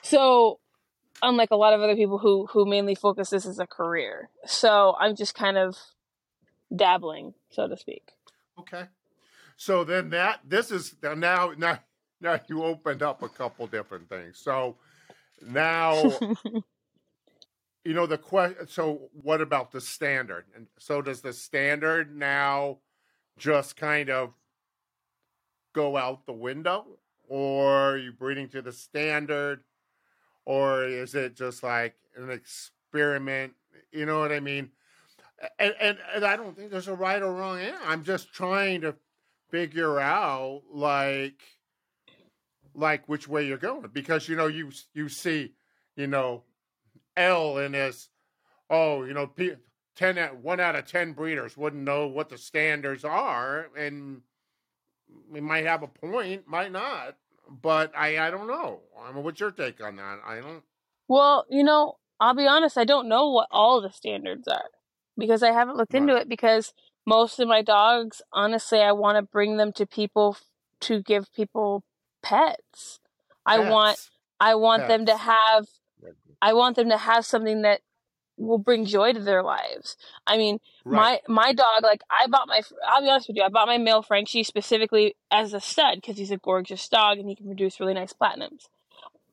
So 0.02 0.60
unlike 1.20 1.50
a 1.50 1.56
lot 1.56 1.74
of 1.74 1.80
other 1.80 1.96
people 1.96 2.18
who 2.18 2.46
who 2.46 2.64
mainly 2.64 2.94
focus 2.94 3.30
this 3.30 3.46
as 3.46 3.58
a 3.58 3.66
career. 3.66 4.30
So 4.46 4.94
I'm 5.00 5.16
just 5.16 5.34
kind 5.34 5.58
of 5.58 5.76
dabbling, 6.74 7.34
so 7.50 7.66
to 7.66 7.76
speak. 7.76 8.12
Okay. 8.58 8.84
So 9.56 9.84
then 9.84 10.10
that 10.10 10.40
this 10.46 10.70
is 10.70 10.96
now 11.02 11.52
now 11.56 11.80
now 12.20 12.40
you 12.48 12.64
opened 12.64 13.02
up 13.02 13.22
a 13.22 13.28
couple 13.28 13.66
different 13.66 14.08
things. 14.08 14.38
So 14.38 14.76
now 15.46 16.02
you 17.84 17.94
know 17.94 18.06
the 18.06 18.18
question 18.18 18.66
so 18.66 19.10
what 19.12 19.40
about 19.40 19.70
the 19.70 19.80
standard? 19.80 20.46
And 20.54 20.66
so 20.78 21.02
does 21.02 21.20
the 21.20 21.32
standard 21.32 22.16
now 22.16 22.78
just 23.38 23.76
kind 23.76 24.10
of 24.10 24.34
go 25.72 25.96
out 25.96 26.26
the 26.26 26.32
window? 26.32 26.86
Or 27.28 27.92
are 27.92 27.98
you 27.98 28.12
breeding 28.12 28.48
to 28.50 28.62
the 28.62 28.72
standard? 28.72 29.64
Or 30.44 30.84
is 30.84 31.14
it 31.14 31.36
just 31.36 31.62
like 31.62 31.94
an 32.16 32.30
experiment? 32.30 33.54
You 33.92 34.06
know 34.06 34.20
what 34.20 34.32
i 34.32 34.40
mean? 34.40 34.70
And, 35.58 35.74
and, 35.80 35.98
and 36.14 36.24
i 36.24 36.36
don't 36.36 36.56
think 36.56 36.70
there's 36.70 36.88
a 36.88 36.94
right 36.94 37.22
or 37.22 37.32
wrong 37.32 37.60
answer. 37.60 37.78
I'm 37.86 38.04
just 38.04 38.32
trying 38.32 38.80
to 38.82 38.94
figure 39.50 39.98
out 40.00 40.62
like 40.72 41.40
like 42.74 43.08
which 43.08 43.28
way 43.28 43.46
you're 43.46 43.58
going 43.58 43.88
because 43.92 44.28
you 44.28 44.36
know 44.36 44.46
you 44.46 44.70
you 44.94 45.08
see 45.08 45.54
you 45.96 46.06
know 46.06 46.42
L 47.16 47.58
in 47.58 47.72
this. 47.72 48.08
Oh, 48.70 49.04
you 49.04 49.14
know, 49.14 49.30
ten 49.94 50.16
one 50.42 50.60
out 50.60 50.76
of 50.76 50.86
ten 50.86 51.12
breeders 51.12 51.56
wouldn't 51.56 51.82
know 51.82 52.06
what 52.06 52.28
the 52.28 52.38
standards 52.38 53.04
are, 53.04 53.68
and 53.76 54.22
he 55.32 55.40
might 55.40 55.66
have 55.66 55.82
a 55.82 55.88
point, 55.88 56.48
might 56.48 56.72
not, 56.72 57.16
but 57.48 57.92
I 57.96 58.26
I 58.26 58.30
don't 58.30 58.48
know. 58.48 58.80
I 59.00 59.12
mean, 59.12 59.22
what's 59.22 59.40
your 59.40 59.50
take 59.50 59.82
on 59.82 59.96
that? 59.96 60.20
I 60.26 60.40
don't. 60.40 60.62
Well, 61.08 61.44
you 61.50 61.62
know, 61.62 61.98
I'll 62.18 62.34
be 62.34 62.46
honest. 62.46 62.78
I 62.78 62.84
don't 62.84 63.08
know 63.08 63.30
what 63.30 63.48
all 63.50 63.80
the 63.80 63.92
standards 63.92 64.48
are 64.48 64.70
because 65.18 65.42
I 65.42 65.52
haven't 65.52 65.76
looked 65.76 65.94
into 65.94 66.16
it. 66.16 66.28
Because 66.28 66.72
most 67.06 67.38
of 67.38 67.48
my 67.48 67.62
dogs, 67.62 68.22
honestly, 68.32 68.80
I 68.80 68.92
want 68.92 69.16
to 69.16 69.22
bring 69.22 69.56
them 69.56 69.72
to 69.74 69.86
people 69.86 70.36
to 70.80 71.02
give 71.02 71.32
people 71.34 71.84
pets. 72.22 73.00
I 73.46 73.58
want 73.58 73.98
I 74.40 74.54
want 74.54 74.86
them 74.88 75.06
to 75.06 75.16
have 75.16 75.66
I 76.40 76.52
want 76.52 76.76
them 76.76 76.88
to 76.90 76.96
have 76.96 77.24
something 77.24 77.62
that 77.62 77.80
will 78.36 78.58
bring 78.58 78.84
joy 78.84 79.12
to 79.12 79.20
their 79.20 79.42
lives. 79.42 79.96
I 80.26 80.36
mean, 80.36 80.60
Right. 80.84 81.20
my 81.28 81.46
my 81.46 81.52
dog, 81.52 81.82
like 81.82 82.02
I 82.10 82.26
bought 82.26 82.48
my, 82.48 82.60
I'll 82.86 83.00
be 83.00 83.08
honest 83.08 83.28
with 83.28 83.36
you, 83.36 83.42
I 83.42 83.48
bought 83.48 83.68
my 83.68 83.78
male 83.78 84.02
Frenchie 84.02 84.42
specifically 84.42 85.16
as 85.30 85.54
a 85.54 85.60
stud 85.60 85.96
because 85.96 86.18
he's 86.18 86.30
a 86.30 86.36
gorgeous 86.36 86.86
dog 86.88 87.18
and 87.18 87.28
he 87.28 87.36
can 87.36 87.46
produce 87.46 87.80
really 87.80 87.94
nice 87.94 88.12
platinums. 88.12 88.68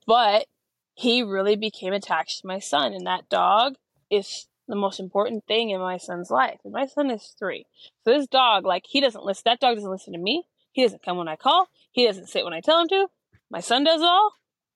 But 0.06 0.46
he 0.94 1.24
really 1.24 1.56
became 1.56 1.94
attached 1.94 2.42
to 2.42 2.48
my 2.48 2.60
son, 2.60 2.94
and 2.94 3.08
that 3.08 3.28
dog 3.30 3.76
is 4.10 4.48
the 4.72 4.76
most 4.78 5.00
important 5.00 5.46
thing 5.48 5.70
in 5.70 5.80
my 5.80 5.98
son's 5.98 6.32
life. 6.32 6.60
And 6.64 6.74
my 6.74 6.88
son 6.88 7.12
is 7.12 7.36
three, 7.38 7.66
so 8.04 8.12
this 8.12 8.28
dog, 8.28 8.66
like 8.66 8.86
he 8.88 9.02
doesn't 9.02 9.26
listen. 9.26 9.44
That 9.46 9.60
dog 9.60 9.76
doesn't 9.76 9.92
listen 9.92 10.14
to 10.14 10.20
me. 10.20 10.46
He 10.72 10.82
doesn't 10.82 11.04
come 11.04 11.18
when 11.18 11.28
I 11.28 11.36
call. 11.36 11.68
He 11.92 12.08
doesn't 12.08 12.30
sit 12.30 12.46
when 12.46 12.54
I 12.54 12.62
tell 12.62 12.82
him 12.82 12.88
to. 12.88 13.08
My 13.50 13.60
son 13.60 13.84
does 13.84 14.02
it 14.02 14.08
all. 14.08 14.32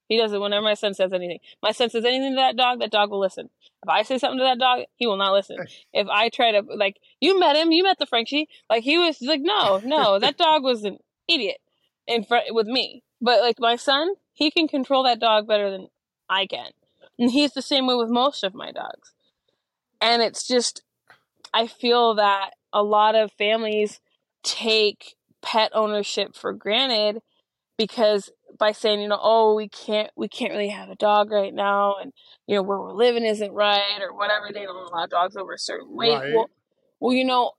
He 0.08 0.18
does 0.18 0.34
it 0.34 0.42
whenever 0.42 0.64
my 0.64 0.76
son 0.76 0.94
says 0.94 1.14
anything. 1.14 1.40
My 1.64 1.72
son 1.72 1.90
says 1.90 2.06
anything 2.06 2.34
to 2.34 2.36
that 2.36 2.58
dog, 2.58 2.80
that 2.80 2.92
dog 2.92 3.10
will 3.10 3.20
listen. 3.20 3.50
If 3.82 3.90
I 3.90 4.04
say 4.04 4.18
something 4.20 4.38
to 4.38 4.44
that 4.44 4.60
dog, 4.60 4.86
he 4.98 5.08
will 5.08 5.18
not 5.18 5.34
listen. 5.34 5.58
If 5.94 6.08
I 6.08 6.30
try 6.30 6.52
to 6.52 6.62
like, 6.76 6.98
you 7.20 7.40
met 7.40 7.56
him, 7.56 7.72
you 7.72 7.84
met 7.84 7.98
the 7.98 8.06
Frenchie, 8.06 8.48
like 8.70 8.84
he 8.84 8.98
was 8.98 9.20
like, 9.22 9.42
no, 9.42 9.82
no, 9.84 10.20
that 10.20 10.38
dog 10.38 10.64
was 10.64 10.84
an 10.84 10.98
idiot 11.28 11.58
in 12.08 12.24
front 12.24 12.54
with 12.54 12.68
me. 12.68 13.04
But 13.22 13.42
like 13.42 13.56
my 13.60 13.78
son, 13.78 14.10
he 14.34 14.52
can 14.52 14.68
control 14.68 15.04
that 15.04 15.20
dog 15.20 15.48
better 15.48 15.72
than 15.72 15.88
I 16.30 16.46
can, 16.46 16.72
and 17.18 17.32
he's 17.32 17.54
the 17.54 17.62
same 17.62 17.88
way 17.88 17.96
with 17.96 18.10
most 18.10 18.44
of 18.44 18.54
my 18.54 18.72
dogs. 18.72 19.15
And 20.06 20.22
it's 20.22 20.48
just, 20.48 20.84
I 21.52 21.66
feel 21.66 22.16
that 22.16 22.52
a 22.72 22.84
lot 22.84 23.16
of 23.16 23.32
families 23.32 24.00
take 24.44 25.16
pet 25.42 25.72
ownership 25.74 26.36
for 26.36 26.54
granted 26.54 27.22
because 27.78 28.30
by 28.58 28.72
saying 28.72 29.02
you 29.02 29.08
know 29.08 29.20
oh 29.22 29.54
we 29.56 29.68
can't 29.68 30.10
we 30.16 30.28
can't 30.28 30.52
really 30.52 30.70
have 30.70 30.90
a 30.90 30.96
dog 30.96 31.30
right 31.32 31.54
now 31.54 31.96
and 32.02 32.14
you 32.48 32.56
know 32.56 32.64
where 32.64 32.80
we're 32.80 32.94
living 32.94 33.26
isn't 33.26 33.52
right 33.52 34.00
or 34.02 34.14
whatever 34.16 34.48
they 34.54 34.64
don't 34.64 34.92
allow 34.92 35.06
dogs 35.06 35.36
over 35.36 35.54
a 35.54 35.60
certain 35.60 35.88
weight 35.92 36.16
Right. 36.16 36.34
well 36.34 36.50
well 37.00 37.14
you 37.14 37.26
know 37.26 37.52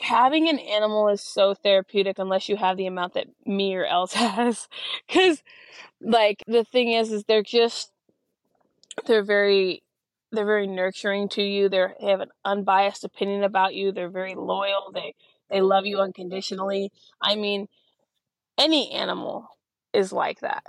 having 0.00 0.48
an 0.48 0.58
animal 0.58 1.08
is 1.08 1.20
so 1.20 1.54
therapeutic 1.54 2.18
unless 2.18 2.48
you 2.48 2.56
have 2.56 2.76
the 2.76 2.86
amount 2.86 3.14
that 3.14 3.26
me 3.46 3.74
or 3.74 3.84
else 3.84 4.12
has 4.14 4.68
because 5.06 5.42
like 6.00 6.42
the 6.46 6.64
thing 6.64 6.92
is 6.92 7.10
is 7.12 7.24
they're 7.24 7.42
just 7.42 7.92
they're 9.06 9.24
very 9.24 9.82
they're 10.32 10.44
very 10.46 10.66
nurturing 10.66 11.28
to 11.28 11.42
you 11.42 11.68
they're, 11.68 11.94
they 12.00 12.08
have 12.08 12.20
an 12.20 12.30
unbiased 12.44 13.04
opinion 13.04 13.42
about 13.44 13.74
you 13.74 13.92
they're 13.92 14.10
very 14.10 14.34
loyal 14.34 14.90
they 14.94 15.14
they 15.50 15.60
love 15.60 15.86
you 15.86 15.98
unconditionally 16.00 16.90
i 17.20 17.34
mean 17.34 17.66
any 18.58 18.90
animal 18.92 19.48
is 19.92 20.12
like 20.12 20.40
that 20.40 20.64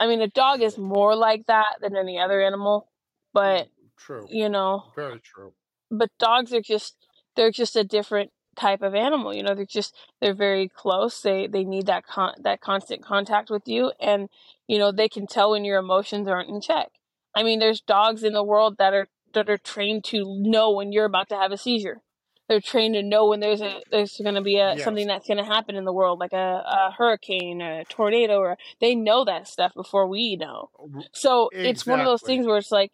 i 0.00 0.06
mean 0.06 0.20
a 0.20 0.28
dog 0.28 0.60
is 0.62 0.76
more 0.78 1.14
like 1.14 1.46
that 1.46 1.76
than 1.80 1.96
any 1.96 2.18
other 2.18 2.42
animal 2.42 2.88
but 3.32 3.66
mm, 3.66 3.70
True. 3.96 4.26
you 4.30 4.48
know 4.48 4.84
Very 4.94 5.20
true. 5.20 5.52
but 5.90 6.10
dogs 6.18 6.52
are 6.52 6.60
just 6.60 6.96
they're 7.36 7.50
just 7.50 7.76
a 7.76 7.84
different 7.84 8.30
type 8.56 8.82
of 8.82 8.94
animal 8.94 9.32
you 9.32 9.42
know 9.42 9.54
they're 9.54 9.64
just 9.64 9.94
they're 10.20 10.34
very 10.34 10.68
close 10.68 11.22
they 11.22 11.46
they 11.46 11.64
need 11.64 11.86
that 11.86 12.04
con- 12.06 12.34
that 12.42 12.60
constant 12.60 13.02
contact 13.04 13.50
with 13.50 13.62
you 13.66 13.92
and 14.00 14.28
you 14.66 14.78
know 14.78 14.90
they 14.90 15.08
can 15.08 15.26
tell 15.26 15.52
when 15.52 15.64
your 15.64 15.78
emotions 15.78 16.26
aren't 16.26 16.48
in 16.48 16.60
check 16.60 16.88
i 17.34 17.42
mean 17.42 17.58
there's 17.58 17.80
dogs 17.80 18.22
in 18.22 18.32
the 18.32 18.42
world 18.44 18.76
that 18.78 18.94
are 18.94 19.08
that 19.34 19.48
are 19.48 19.58
trained 19.58 20.04
to 20.04 20.24
know 20.40 20.70
when 20.70 20.92
you're 20.92 21.04
about 21.04 21.28
to 21.28 21.36
have 21.36 21.52
a 21.52 21.56
seizure 21.58 22.00
they're 22.48 22.60
trained 22.60 22.94
to 22.94 23.02
know 23.02 23.26
when 23.28 23.40
there's 23.40 23.60
a 23.60 23.82
there's 23.90 24.18
going 24.22 24.34
to 24.34 24.40
be 24.40 24.56
a 24.56 24.74
Yes. 24.76 24.84
something 24.84 25.06
that's 25.06 25.26
going 25.26 25.36
to 25.38 25.44
happen 25.44 25.76
in 25.76 25.84
the 25.84 25.92
world 25.92 26.18
like 26.18 26.32
a, 26.32 26.36
a 26.66 26.94
hurricane 26.96 27.60
a 27.60 27.84
tornado 27.84 28.38
or 28.38 28.56
they 28.80 28.94
know 28.94 29.24
that 29.24 29.46
stuff 29.46 29.72
before 29.74 30.06
we 30.06 30.36
know 30.36 30.70
so 31.12 31.50
it's 31.52 31.86
one 31.86 32.00
of 32.00 32.06
those 32.06 32.22
things 32.22 32.46
where 32.46 32.56
it's 32.58 32.72
like 32.72 32.92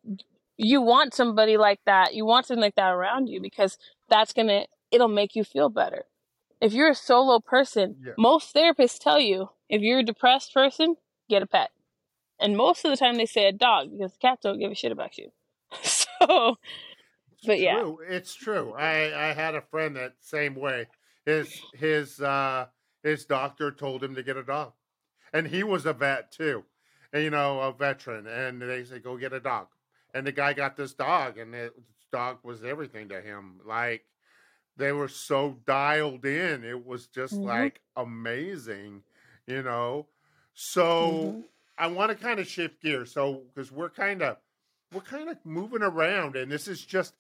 you 0.57 0.81
want 0.81 1.15
somebody 1.15 1.57
like 1.57 1.81
that. 1.85 2.15
You 2.15 2.25
want 2.25 2.47
something 2.47 2.63
like 2.63 2.77
that 2.77 2.93
around 2.93 3.29
you 3.29 3.41
because 3.41 3.77
that's 4.09 4.33
gonna 4.33 4.67
it'll 4.93 5.09
make 5.09 5.35
you 5.35 5.43
feel 5.45 5.69
better. 5.69 6.05
If 6.61 6.73
you're 6.73 6.91
a 6.91 6.95
solo 6.95 7.41
person, 7.41 7.97
Yeah. 8.01 8.13
most 8.17 8.55
therapists 8.55 8.99
tell 9.01 9.19
you 9.19 9.51
if 9.69 9.83
you're 9.83 9.99
a 9.99 10.05
depressed 10.05 10.55
person, 10.55 10.97
get 11.29 11.43
a 11.43 11.47
pet. 11.47 11.71
And 12.41 12.57
most 12.57 12.85
of 12.85 12.91
the 12.91 12.97
time 12.97 13.17
they 13.17 13.27
say 13.27 13.47
a 13.49 13.53
dog 13.53 13.91
because 13.93 14.17
cats 14.19 14.43
don't 14.43 14.59
give 14.59 14.73
a 14.73 14.75
shit 14.75 14.93
about 14.93 15.19
you. 15.19 15.31
So 15.83 16.57
but 17.45 17.61
yeah. 17.61 17.85
True. 17.85 18.01
It's 18.07 18.35
true. 18.35 18.73
I 18.75 19.31
I 19.31 19.33
had 19.33 19.55
a 19.55 19.61
friend 19.63 19.97
that 19.97 20.17
same 20.21 20.55
way. 20.55 20.89
His 21.25 21.63
his 21.73 22.21
uh 22.21 22.67
his 23.03 23.25
doctor 23.27 23.71
told 23.71 24.03
him 24.03 24.15
to 24.15 24.23
get 24.23 24.37
a 24.37 24.43
dog, 24.43 24.75
and 25.33 25.47
he 25.49 25.63
was 25.65 25.87
a 25.87 25.93
vet 25.93 26.33
too, 26.33 26.65
and 27.13 27.25
you 27.25 27.31
know 27.31 27.61
a 27.61 27.73
veteran. 27.73 28.27
And 28.27 28.61
they 28.63 28.85
said 28.85 29.03
go 29.05 29.17
get 29.19 29.33
a 29.33 29.41
dog, 29.41 29.69
and 30.15 30.27
the 30.27 30.33
guy 30.33 30.53
got 30.55 30.77
this 30.77 30.95
dog, 30.95 31.39
and 31.39 31.55
this 31.55 31.73
dog 32.13 32.41
was 32.45 32.65
everything 32.65 33.09
to 33.11 33.21
him. 33.23 33.61
Like 33.65 34.07
they 34.77 34.93
were 34.93 35.09
so 35.09 35.61
dialed 35.67 36.25
in, 36.25 36.65
it 36.65 36.85
was 36.85 37.07
just 37.09 37.43
Mhm. 37.43 37.45
like 37.45 37.81
amazing, 37.97 39.05
you 39.47 39.63
know. 39.63 40.09
So 40.55 41.37
Mhm. 41.37 41.45
I 41.77 41.89
want 41.89 42.11
to 42.11 42.17
kind 42.17 42.39
of 42.39 42.47
shift 42.47 42.83
gears, 42.83 43.13
so 43.13 43.43
because 43.55 43.73
we're 43.73 43.91
kind 43.91 44.23
of 44.23 44.37
we're 44.93 45.01
kind 45.01 45.29
of 45.29 45.39
moving 45.45 45.83
around, 45.83 46.37
and 46.37 46.51
this 46.51 46.69
is 46.69 46.85
just 46.85 47.15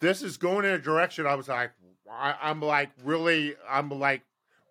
this 0.00 0.22
is 0.22 0.36
going 0.36 0.64
in 0.64 0.72
a 0.72 0.78
direction 0.78 1.26
I 1.26 1.34
was 1.34 1.48
like, 1.48 1.72
I, 2.10 2.34
I'm 2.42 2.60
like 2.60 2.90
really, 3.04 3.54
I'm 3.68 3.90
like 3.90 4.22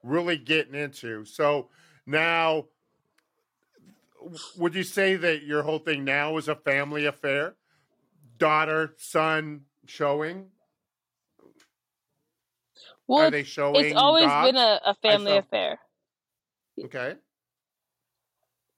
really 0.04 0.38
getting 0.38 0.76
into. 0.76 1.26
So 1.26 1.70
now, 2.06 2.66
would 4.58 4.76
you 4.76 4.84
say 4.84 5.16
that 5.16 5.44
your 5.44 5.64
whole 5.64 5.80
thing 5.80 6.04
now 6.04 6.38
is 6.38 6.48
a 6.48 6.56
family 6.56 7.06
affair? 7.06 7.56
Daughter, 8.38 8.94
son, 8.98 9.62
showing? 9.86 10.48
Well, 13.08 13.24
Are 13.24 13.26
it's, 13.28 13.32
they 13.32 13.44
showing? 13.44 13.86
it's 13.86 13.96
always 13.96 14.26
been 14.26 14.56
a, 14.56 14.80
a 14.86 14.96
family 14.96 15.38
affair. 15.38 15.80
Okay. 16.86 17.16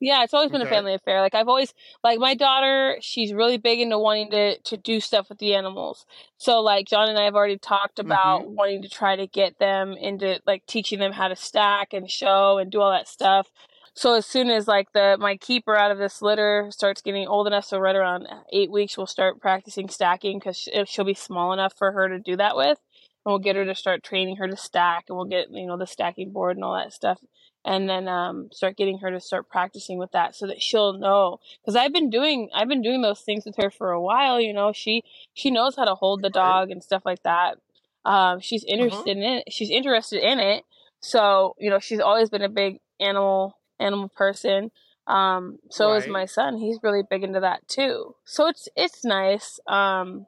Yeah, 0.03 0.23
it's 0.23 0.33
always 0.33 0.51
been 0.51 0.61
a 0.61 0.65
family 0.65 0.93
affair. 0.93 1.21
Like 1.21 1.33
I've 1.33 1.47
always 1.47 1.73
like 2.03 2.19
my 2.19 2.35
daughter, 2.35 2.97
she's 2.99 3.31
really 3.31 3.55
big 3.57 3.79
into 3.79 3.97
wanting 3.97 4.31
to 4.31 4.59
to 4.59 4.75
do 4.75 4.99
stuff 4.99 5.29
with 5.29 5.37
the 5.37 5.55
animals. 5.55 6.05
So 6.37 6.59
like 6.59 6.87
John 6.87 7.07
and 7.07 7.17
I 7.17 7.23
have 7.23 7.35
already 7.35 7.57
talked 7.57 7.99
about 7.99 8.41
mm-hmm. 8.41 8.53
wanting 8.53 8.81
to 8.81 8.89
try 8.89 9.15
to 9.15 9.27
get 9.27 9.59
them 9.59 9.93
into 9.93 10.41
like 10.45 10.65
teaching 10.65 10.99
them 10.99 11.13
how 11.13 11.29
to 11.29 11.37
stack 11.37 11.93
and 11.93 12.11
show 12.11 12.57
and 12.57 12.69
do 12.69 12.81
all 12.81 12.91
that 12.91 13.07
stuff. 13.07 13.47
So 13.93 14.15
as 14.15 14.25
soon 14.25 14.49
as 14.49 14.67
like 14.67 14.91
the 14.91 15.15
my 15.17 15.37
keeper 15.37 15.73
out 15.73 15.91
of 15.91 15.99
this 15.99 16.21
litter 16.21 16.67
starts 16.71 17.01
getting 17.01 17.25
old 17.25 17.47
enough, 17.47 17.63
so 17.63 17.79
right 17.79 17.95
around 17.95 18.27
eight 18.51 18.71
weeks, 18.71 18.97
we'll 18.97 19.07
start 19.07 19.39
practicing 19.39 19.87
stacking 19.87 20.37
because 20.37 20.67
she'll 20.85 21.05
be 21.05 21.13
small 21.13 21.53
enough 21.53 21.75
for 21.77 21.93
her 21.93 22.09
to 22.09 22.19
do 22.19 22.35
that 22.35 22.57
with, 22.57 22.77
and 23.25 23.31
we'll 23.31 23.39
get 23.39 23.55
her 23.55 23.63
to 23.63 23.75
start 23.75 24.03
training 24.03 24.35
her 24.35 24.49
to 24.49 24.57
stack, 24.57 25.05
and 25.07 25.15
we'll 25.15 25.27
get 25.27 25.47
you 25.49 25.65
know 25.65 25.77
the 25.77 25.87
stacking 25.87 26.33
board 26.33 26.57
and 26.57 26.65
all 26.65 26.75
that 26.75 26.91
stuff 26.91 27.21
and 27.65 27.89
then 27.89 28.07
um, 28.07 28.49
start 28.51 28.77
getting 28.77 28.99
her 28.99 29.11
to 29.11 29.19
start 29.19 29.49
practicing 29.49 29.97
with 29.97 30.11
that 30.11 30.35
so 30.35 30.47
that 30.47 30.61
she'll 30.61 30.93
know. 30.93 31.39
Because 31.61 31.75
i've 31.75 31.93
been 31.93 32.09
doing 32.09 32.49
i've 32.53 32.67
been 32.67 32.81
doing 32.81 33.01
those 33.01 33.21
things 33.21 33.45
with 33.45 33.55
her 33.57 33.69
for 33.69 33.91
a 33.91 34.01
while 34.01 34.39
you 34.39 34.53
know 34.53 34.71
she 34.73 35.03
she 35.33 35.51
knows 35.51 35.75
how 35.75 35.85
to 35.85 35.95
hold 35.95 36.21
the 36.21 36.29
dog 36.29 36.71
and 36.71 36.83
stuff 36.83 37.03
like 37.05 37.23
that. 37.23 37.57
Um, 38.05 38.41
she's 38.41 38.63
interested 38.65 39.17
in 39.17 39.23
it 39.23 39.51
she's 39.51 39.69
interested 39.69 40.21
in 40.21 40.39
it 40.39 40.65
so 40.99 41.55
you 41.59 41.69
know 41.69 41.79
she's 41.79 41.99
always 41.99 42.29
been 42.29 42.41
a 42.41 42.49
big 42.49 42.79
animal 42.99 43.57
animal 43.79 44.09
person. 44.09 44.71
Um, 45.05 45.59
so 45.69 45.93
is 45.93 46.07
my 46.07 46.25
son 46.25 46.57
he's 46.57 46.79
really 46.81 47.03
big 47.09 47.23
into 47.23 47.41
that 47.41 47.67
too. 47.67 48.15
So 48.25 48.47
it's 48.47 48.67
it's 48.75 49.03
nice 49.05 49.59
um, 49.67 50.27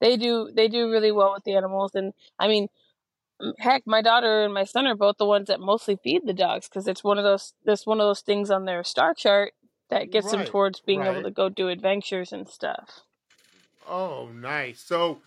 they 0.00 0.16
do 0.16 0.50
they 0.54 0.68
do 0.68 0.90
really 0.90 1.12
well 1.12 1.32
with 1.32 1.44
the 1.44 1.54
animals 1.54 1.94
and 1.94 2.12
i 2.38 2.48
mean 2.48 2.68
heck 3.58 3.82
my 3.86 4.02
daughter 4.02 4.44
and 4.44 4.52
my 4.52 4.64
son 4.64 4.86
are 4.86 4.96
both 4.96 5.16
the 5.18 5.24
ones 5.26 5.46
that 5.48 5.60
mostly 5.60 5.96
feed 6.02 6.22
the 6.26 6.32
dogs 6.32 6.68
because 6.68 6.88
it's 6.88 7.04
one 7.04 7.18
of 7.18 7.24
those 7.24 7.54
that's 7.64 7.86
one 7.86 8.00
of 8.00 8.06
those 8.06 8.20
things 8.20 8.50
on 8.50 8.64
their 8.64 8.82
star 8.82 9.14
chart 9.14 9.52
that 9.90 10.10
gets 10.10 10.30
them 10.30 10.44
towards 10.44 10.80
being 10.80 11.02
able 11.02 11.22
to 11.22 11.30
go 11.30 11.48
do 11.48 11.68
adventures 11.68 12.32
and 12.32 12.48
stuff 12.48 13.02
Oh, 13.88 14.28
nice. 14.28 14.80
So 14.80 15.22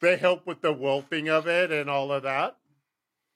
they 0.00 0.16
help 0.16 0.46
with 0.46 0.60
the 0.60 0.72
whelping 0.72 1.28
of 1.28 1.48
it 1.48 1.72
and 1.72 1.90
all 1.90 2.12
of 2.12 2.22
that. 2.22 2.56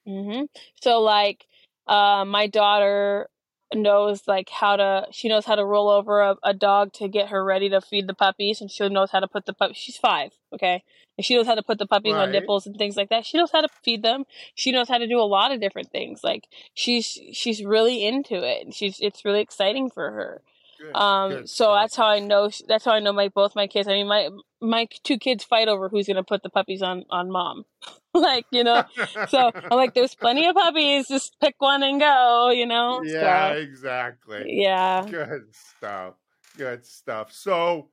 Mm-hmm. 0.07 0.47
so 0.81 1.01
like 1.01 1.47
uh, 1.87 2.25
my 2.25 2.49
daughter 2.49 3.29
knows 3.75 4.23
like 4.27 4.49
how 4.51 4.77
to 4.77 5.07
she 5.11 5.29
knows 5.29 5.47
how 5.47 5.55
to 5.55 5.65
roll 5.65 5.89
over 5.89 6.21
a, 6.21 6.37
a 6.43 6.55
dog 6.55 6.93
to 6.95 7.09
get 7.09 7.29
her 7.29 7.45
ready 7.45 7.69
to 7.71 7.81
feed 7.81 8.07
the 8.07 8.15
puppies 8.15 8.61
and 8.61 8.71
she 8.71 8.89
knows 8.89 9.11
how 9.11 9.21
to 9.21 9.29
put 9.29 9.47
the 9.47 9.53
pup 9.53 9.73
she's 9.75 9.97
five 9.97 10.33
okay? 10.53 10.83
And 11.19 11.25
she 11.25 11.35
knows 11.35 11.47
how 11.47 11.55
to 11.55 11.63
put 11.63 11.79
the 11.79 11.87
puppies 11.87 12.17
Right. 12.17 12.23
on 12.23 12.31
nipples 12.33 12.67
and 12.67 12.77
things 12.77 12.97
like 12.97 13.11
that. 13.11 13.27
She 13.27 13.37
knows 13.39 13.51
how 13.53 13.61
to 13.61 13.69
feed 13.83 14.03
them. 14.03 14.25
She 14.55 14.73
knows 14.73 14.89
how 14.89 14.99
to 14.99 15.07
do 15.07 15.19
a 15.21 15.23
lot 15.23 15.53
of 15.53 15.61
different 15.61 15.91
things 15.91 16.23
like 16.25 16.49
she's 16.75 17.19
she's 17.33 17.65
really 17.65 18.05
into 18.07 18.43
it 18.43 18.65
and 18.65 18.75
she's 18.75 18.99
it's 19.01 19.25
really 19.25 19.41
exciting 19.41 19.91
for 19.91 20.11
her. 20.11 20.43
Good, 20.79 20.95
um 20.95 21.29
good 21.29 21.49
so 21.49 21.73
that's 21.75 21.97
how 21.97 22.07
i 22.07 22.19
know 22.19 22.51
that's 22.69 22.85
how 22.85 22.93
i 22.93 23.01
know 23.01 23.13
my 23.13 23.29
both 23.29 23.57
my 23.57 23.67
kids 23.67 23.89
i 23.89 23.93
mean 23.93 24.07
my 24.07 24.29
my 24.61 24.87
two 25.05 25.17
kids 25.19 25.43
fight 25.43 25.69
over 25.69 25.89
who's 25.89 26.07
gonna 26.07 26.23
put 26.23 26.43
the 26.43 26.51
puppies 26.51 26.83
on 26.83 27.05
on 27.11 27.31
mom 27.31 27.65
like 28.15 28.47
you 28.51 28.63
know 28.65 28.85
so 29.29 29.51
i'm 29.55 29.77
like 29.77 29.95
there's 29.95 30.15
plenty 30.15 30.47
of 30.47 30.55
puppies 30.55 31.09
just 31.09 31.37
pick 31.41 31.55
one 31.59 31.83
and 31.83 31.99
go 32.01 32.51
you 32.51 32.67
know 32.67 33.03
yeah, 33.05 33.53
so 33.55 33.59
exactly. 33.59 34.45
yeah 34.47 35.07
Good 35.09 35.47
stuff. 35.53 36.15
Good 36.57 36.85
stuff. 36.85 37.33
So 37.33 37.89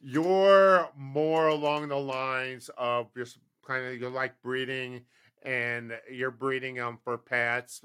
you're 0.00 0.88
more 0.96 1.48
along 1.48 1.88
the 1.88 1.96
lines 1.98 2.70
of 2.78 3.12
just 3.14 3.38
kind 3.66 3.84
of 3.86 4.00
you 4.00 4.08
like 4.08 4.40
breeding 4.42 5.02
and 5.42 5.92
you're 6.10 6.30
breeding 6.30 6.74
them 6.76 6.98
for 7.04 7.18
pets 7.18 7.84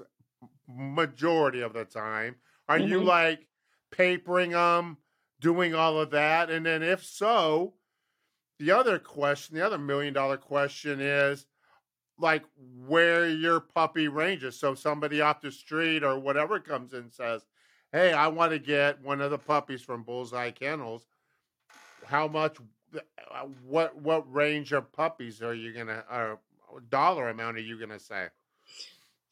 majority 0.68 1.60
of 1.60 1.72
the 1.74 1.84
time. 1.84 2.36
Are 2.68 2.78
you 2.78 3.00
Mhm. 3.00 3.04
like 3.04 3.48
papering 3.90 4.50
them, 4.50 4.96
doing 5.40 5.74
all 5.74 5.98
of 6.00 6.10
that? 6.10 6.50
And 6.50 6.64
then 6.66 6.82
if 6.82 7.04
so, 7.04 7.74
the 8.58 8.70
other 8.72 8.98
question, 8.98 9.56
the 9.56 9.64
other 9.66 9.78
million 9.78 10.14
dollar 10.14 10.36
question 10.38 11.00
is 11.00 11.46
like 12.18 12.44
where 12.86 13.28
your 13.28 13.60
puppy 13.60 14.08
ranges. 14.08 14.58
So 14.58 14.74
somebody 14.74 15.20
off 15.20 15.40
the 15.40 15.52
street 15.52 16.02
or 16.02 16.18
whatever 16.18 16.60
comes 16.60 16.92
in 16.92 17.00
and 17.00 17.12
says, 17.12 17.44
Hey, 17.92 18.12
I 18.12 18.28
want 18.28 18.52
to 18.52 18.58
get 18.58 19.02
one 19.02 19.20
of 19.20 19.30
the 19.30 19.38
puppies 19.38 19.82
from 19.82 20.02
Bullseye 20.02 20.50
Kennels. 20.50 21.06
How 22.04 22.28
much 22.28 22.56
uh, 22.94 23.46
what 23.64 24.00
what 24.00 24.32
range 24.32 24.72
of 24.72 24.92
puppies 24.92 25.42
are 25.42 25.54
you 25.54 25.72
gonna 25.72 26.04
or 26.10 26.40
dollar 26.90 27.28
amount 27.28 27.56
are 27.56 27.60
you 27.60 27.78
gonna 27.78 27.98
say? 27.98 28.28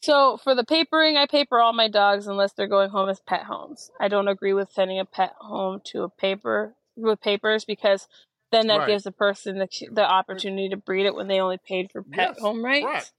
So 0.02 0.36
for 0.36 0.54
the 0.54 0.64
papering, 0.64 1.16
I 1.16 1.26
paper 1.26 1.60
all 1.60 1.72
my 1.72 1.88
dogs 1.88 2.26
unless 2.26 2.52
they're 2.52 2.66
going 2.66 2.90
home 2.90 3.08
as 3.08 3.20
pet 3.20 3.44
homes. 3.44 3.90
I 3.98 4.08
don't 4.08 4.28
agree 4.28 4.52
with 4.52 4.70
sending 4.70 4.98
a 4.98 5.04
pet 5.04 5.32
home 5.38 5.80
to 5.86 6.02
a 6.02 6.08
paper 6.08 6.74
with 6.96 7.20
papers 7.20 7.64
because 7.64 8.06
then 8.54 8.66
that 8.68 8.78
Right. 8.80 8.88
gives 8.88 9.04
the 9.04 9.12
person 9.12 9.58
the, 9.58 9.68
the 9.90 10.04
opportunity 10.04 10.68
to 10.70 10.76
breed 10.76 11.06
it 11.06 11.14
when 11.14 11.28
they 11.28 11.40
only 11.40 11.58
paid 11.58 11.90
for 11.90 12.02
pet 12.02 12.30
Yes, 12.30 12.40
home 12.40 12.64
rights. 12.64 12.84
Right. 12.84 13.10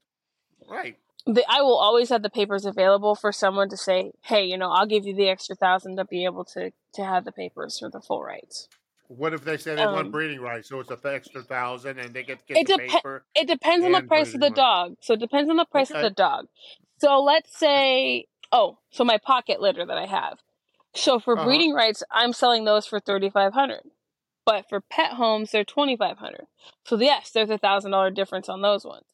Right. 0.68 0.96
The, 1.26 1.44
I 1.48 1.60
will 1.62 1.76
always 1.76 2.08
have 2.10 2.22
the 2.22 2.30
papers 2.30 2.64
available 2.64 3.14
for 3.16 3.32
someone 3.32 3.68
to 3.70 3.76
say, 3.76 4.12
"Hey, 4.22 4.44
you 4.44 4.56
know, 4.56 4.70
I'll 4.70 4.86
give 4.86 5.06
you 5.06 5.14
the 5.14 5.28
extra 5.28 5.56
thousand 5.56 5.96
to 5.96 6.04
be 6.04 6.24
able 6.24 6.44
to 6.46 6.72
to 6.94 7.04
have 7.04 7.24
the 7.24 7.32
papers 7.32 7.78
for 7.78 7.90
the 7.90 8.00
full 8.00 8.22
rights." 8.22 8.68
What 9.08 9.32
if 9.32 9.44
they 9.44 9.56
say 9.56 9.74
they 9.76 9.82
want 9.86 10.06
Um, 10.06 10.10
breeding 10.10 10.40
rights? 10.40 10.68
So 10.68 10.80
it's 10.80 10.90
a 10.90 10.98
extra 11.04 11.42
thousand 11.42 11.98
and 11.98 12.12
they 12.14 12.22
get 12.22 12.46
get 12.46 12.58
It 12.58 12.66
the 12.66 12.74
depe- 12.74 12.88
paper. 12.90 13.24
It 13.34 13.46
depends 13.48 13.84
on 13.84 13.92
the 13.92 14.02
price 14.02 14.34
of 14.34 14.40
the 14.40 14.46
rights. 14.46 14.56
dog. 14.56 14.96
So 15.00 15.14
it 15.14 15.20
depends 15.20 15.50
on 15.50 15.56
the 15.56 15.64
price 15.64 15.90
of 15.90 16.00
the 16.00 16.10
dog. 16.10 16.46
So 16.98 17.20
let's 17.22 17.56
say, 17.56 18.26
oh, 18.52 18.78
so 18.90 19.04
my 19.04 19.18
pocket 19.18 19.60
litter 19.60 19.84
that 19.84 19.98
I 19.98 20.06
have. 20.06 20.38
So 20.94 21.18
for 21.20 21.34
Uh-huh. 21.36 21.44
breeding 21.44 21.72
rights, 21.74 22.02
I'm 22.10 22.32
selling 22.32 22.64
those 22.64 22.86
for 22.86 23.00
thirty 23.00 23.30
five 23.30 23.52
hundred. 23.52 23.82
But 24.46 24.68
for 24.68 24.80
pet 24.80 25.12
homes, 25.12 25.50
they're 25.50 25.64
twenty 25.64 25.96
five 25.96 26.18
hundred. 26.18 26.46
So 26.84 26.98
yes, 26.98 27.30
there's 27.30 27.50
a 27.50 27.58
thousand 27.58 27.90
dollar 27.90 28.10
difference 28.10 28.48
on 28.48 28.62
those 28.62 28.84
ones. 28.84 29.04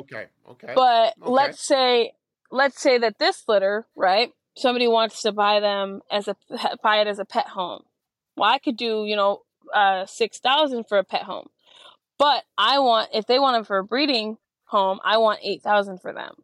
Okay. 0.00 0.26
Okay. 0.48 0.72
But 0.74 1.14
Okay. 1.20 1.30
let's 1.30 1.60
say, 1.60 2.12
let's 2.50 2.80
say 2.80 2.96
that 2.98 3.18
this 3.18 3.44
litter, 3.48 3.86
right? 3.96 4.32
Somebody 4.56 4.86
wants 4.86 5.22
to 5.22 5.32
buy 5.32 5.60
them 5.60 6.00
as 6.10 6.28
a 6.28 6.36
buy 6.82 7.00
it 7.00 7.08
as 7.08 7.18
a 7.18 7.24
pet 7.24 7.48
home. 7.48 7.82
Well, 8.36 8.48
I 8.48 8.58
could 8.58 8.76
do 8.76 9.04
you 9.04 9.16
know 9.16 9.42
uh, 9.74 10.06
six 10.06 10.38
thousand 10.38 10.84
for 10.88 10.98
a 10.98 11.04
pet 11.04 11.24
home, 11.24 11.48
but 12.18 12.44
I 12.56 12.78
want 12.78 13.10
if 13.12 13.26
they 13.26 13.38
want 13.38 13.56
them 13.56 13.64
for 13.64 13.78
a 13.78 13.84
breeding 13.84 14.38
home, 14.64 15.00
I 15.04 15.18
want 15.18 15.40
eight 15.42 15.62
thousand 15.62 16.00
for 16.00 16.12
them 16.12 16.34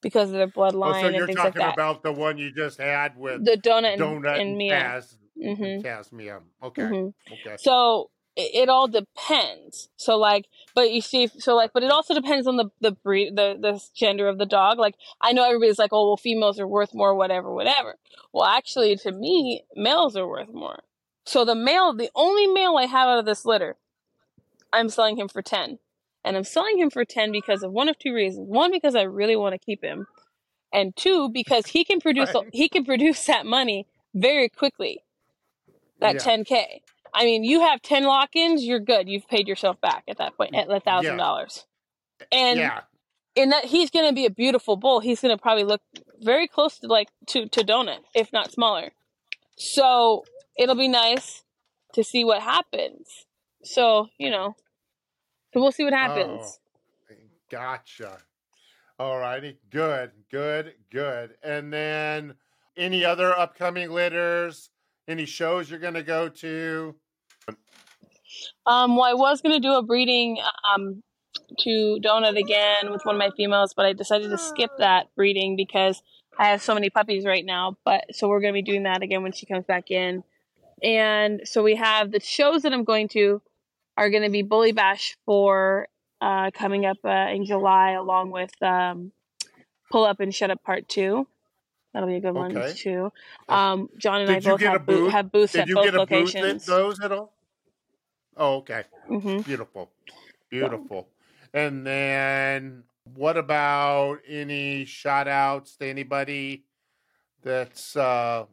because 0.00 0.30
of 0.30 0.36
their 0.36 0.46
oh, 0.46 0.60
bloodline 0.60 1.00
so 1.00 1.06
and 1.08 1.16
you're 1.16 1.26
things 1.26 1.38
like 1.38 1.54
talking 1.54 1.66
that. 1.66 1.74
about 1.74 2.02
the 2.02 2.12
one 2.12 2.38
you 2.38 2.52
just 2.52 2.78
had 2.78 3.16
with 3.16 3.44
the 3.44 3.56
donut 3.56 3.94
and, 3.94 4.02
donut 4.02 4.32
and 4.32 4.50
and 4.50 4.56
Mia. 4.56 4.74
Taz. 4.74 5.16
Hmm 5.42 5.80
Taz 5.80 6.12
Mia. 6.12 6.40
Okay. 6.62 6.82
hmm 6.82 7.08
Okay. 7.32 7.56
So 7.58 8.10
it, 8.36 8.62
it 8.62 8.68
all 8.68 8.88
depends. 8.88 9.88
So 9.96 10.16
like, 10.16 10.46
but 10.74 10.90
you 10.90 11.00
see, 11.00 11.26
so 11.26 11.54
like, 11.56 11.72
but 11.72 11.82
it 11.82 11.90
also 11.90 12.14
depends 12.14 12.46
on 12.46 12.56
the 12.56 12.70
the 12.80 12.92
breed, 12.92 13.36
the 13.36 13.56
the 13.60 13.82
gender 13.94 14.28
of 14.28 14.38
the 14.38 14.46
dog. 14.46 14.78
Like, 14.78 14.94
I 15.20 15.32
know 15.32 15.44
everybody's 15.44 15.78
like, 15.78 15.92
oh, 15.92 16.08
well, 16.08 16.16
females 16.16 16.58
are 16.60 16.66
worth 16.66 16.94
more, 16.94 17.14
whatever, 17.14 17.52
whatever. 17.52 17.96
Well, 18.32 18.44
actually, 18.44 18.96
to 18.96 19.12
me, 19.12 19.64
males 19.74 20.16
are 20.16 20.26
worth 20.26 20.52
more. 20.52 20.80
So 21.26 21.44
the 21.44 21.54
male, 21.54 21.92
the 21.92 22.10
only 22.14 22.46
male 22.46 22.76
I 22.76 22.86
have 22.86 23.08
out 23.08 23.18
of 23.18 23.26
this 23.26 23.44
litter, 23.44 23.76
I'm 24.72 24.88
selling 24.88 25.18
him 25.18 25.28
for 25.28 25.42
ten, 25.42 25.78
and 26.24 26.36
I'm 26.36 26.44
selling 26.44 26.78
him 26.78 26.90
for 26.90 27.04
ten 27.04 27.32
because 27.32 27.62
of 27.62 27.72
one 27.72 27.88
of 27.88 27.98
two 27.98 28.14
reasons. 28.14 28.48
One, 28.48 28.70
because 28.70 28.94
I 28.94 29.02
really 29.02 29.36
want 29.36 29.52
to 29.54 29.58
keep 29.58 29.82
him, 29.82 30.06
and 30.72 30.96
two, 30.96 31.28
because 31.28 31.66
he 31.66 31.84
can 31.84 32.00
produce 32.00 32.32
Right. 32.34 32.48
he 32.52 32.68
can 32.68 32.84
produce 32.84 33.26
that 33.26 33.46
money 33.46 33.86
very 34.14 34.48
quickly 34.48 35.02
that 36.00 36.14
Yeah. 36.14 36.20
10k 36.36 36.80
i 37.14 37.24
mean 37.24 37.44
you 37.44 37.60
have 37.60 37.80
10 37.82 38.04
lock-ins 38.04 38.64
you're 38.64 38.80
good 38.80 39.08
you've 39.08 39.26
paid 39.28 39.48
yourself 39.48 39.80
back 39.80 40.04
at 40.08 40.18
that 40.18 40.36
point 40.36 40.54
at 40.54 40.70
a 40.70 40.80
thousand 40.80 41.12
Yeah. 41.18 41.24
dollars 41.24 41.66
eh, 42.20 42.24
and 42.32 42.58
yeah. 42.58 42.80
in 43.34 43.50
that 43.50 43.64
he's 43.66 43.90
going 43.90 44.08
to 44.08 44.14
be 44.14 44.26
a 44.26 44.30
beautiful 44.30 44.76
bull 44.76 45.00
he's 45.00 45.20
going 45.20 45.36
to 45.36 45.40
probably 45.40 45.64
look 45.64 45.80
very 46.20 46.46
close 46.48 46.78
to 46.80 46.86
like 46.86 47.08
to 47.26 47.46
to 47.48 47.62
donut 47.62 48.00
if 48.14 48.32
not 48.32 48.50
smaller 48.52 48.92
so 49.56 50.24
it'll 50.56 50.74
be 50.74 50.88
nice 50.88 51.42
to 51.94 52.04
see 52.04 52.24
what 52.24 52.42
happens 52.42 53.26
so 53.62 54.08
you 54.18 54.30
know 54.30 54.54
so 55.54 55.60
we'll 55.60 55.72
see 55.72 55.84
what 55.84 55.94
happens 55.94 56.60
Oh, 57.10 57.12
eh, 57.12 57.14
gotcha. 57.50 58.18
All 59.00 59.16
righty. 59.18 59.58
Good. 59.70 60.10
Good. 60.30 60.74
Good. 60.90 61.36
And 61.42 61.72
then 61.72 62.34
any 62.76 63.04
other 63.04 63.32
upcoming 63.36 63.90
litters? 63.90 64.70
Any 65.08 65.24
shows 65.24 65.70
you're 65.70 65.80
going 65.80 65.94
to 65.94 66.02
go 66.02 66.28
to? 66.28 66.94
Um, 68.66 68.96
well, 68.96 69.04
I 69.04 69.14
was 69.14 69.40
gonna 69.40 69.60
do 69.60 69.72
a 69.72 69.82
breeding 69.82 70.38
um 70.74 71.02
to 71.60 71.98
donut 72.04 72.38
again 72.38 72.90
with 72.90 73.04
one 73.04 73.14
of 73.14 73.18
my 73.18 73.30
females, 73.36 73.72
but 73.74 73.86
I 73.86 73.94
decided 73.94 74.30
to 74.30 74.38
skip 74.38 74.70
that 74.78 75.06
breeding 75.16 75.56
because 75.56 76.02
I 76.38 76.48
have 76.48 76.62
so 76.62 76.74
many 76.74 76.90
puppies 76.90 77.24
right 77.24 77.44
now. 77.44 77.76
But 77.84 78.04
so 78.12 78.28
we're 78.28 78.40
gonna 78.40 78.52
be 78.52 78.62
doing 78.62 78.82
that 78.82 79.02
again 79.02 79.22
when 79.22 79.32
she 79.32 79.46
comes 79.46 79.64
back 79.64 79.90
in. 79.90 80.22
And 80.82 81.40
so 81.44 81.62
we 81.62 81.76
have 81.76 82.12
the 82.12 82.20
shows 82.20 82.62
that 82.62 82.72
I'm 82.72 82.84
going 82.84 83.08
to 83.08 83.40
are 83.96 84.10
gonna 84.10 84.30
be 84.30 84.42
Bully 84.42 84.72
Bash 84.72 85.16
for 85.24 85.88
uh, 86.20 86.50
coming 86.52 86.84
up 86.84 86.98
uh, 87.04 87.28
in 87.30 87.44
July, 87.44 87.92
along 87.92 88.30
with 88.30 88.50
um, 88.62 89.12
Pull 89.90 90.04
Up 90.04 90.20
and 90.20 90.34
Shut 90.34 90.50
Up 90.50 90.62
Part 90.62 90.88
Two. 90.88 91.26
That'll 91.92 92.08
be 92.08 92.16
a 92.16 92.20
good 92.20 92.34
one 92.34 92.54
too. 92.74 93.10
Um, 93.48 93.88
John 93.98 94.20
and 94.20 94.28
Did 94.28 94.46
I 94.46 94.50
both 94.50 94.60
have, 94.60 94.86
boo- 94.86 95.04
booth? 95.04 95.12
have 95.12 95.32
booths 95.32 95.52
Did 95.52 95.62
at 95.62 95.68
you 95.68 95.74
both 95.74 95.84
get 95.84 95.94
a 95.94 96.06
booth 96.06 96.34
at 96.36 96.62
those 96.66 97.00
at 97.00 97.12
all? 97.12 97.32
Oh, 98.36 98.56
okay. 98.58 98.84
hmm 99.08 99.40
Beautiful. 99.40 99.90
Beautiful. 100.50 101.08
And 101.54 101.86
then 101.86 102.84
what 103.14 103.36
about 103.36 104.18
any 104.28 104.84
shout 104.84 105.28
outs 105.28 105.76
to 105.76 105.86
anybody 105.86 106.64
that's 107.42 107.96
uh 107.96 108.44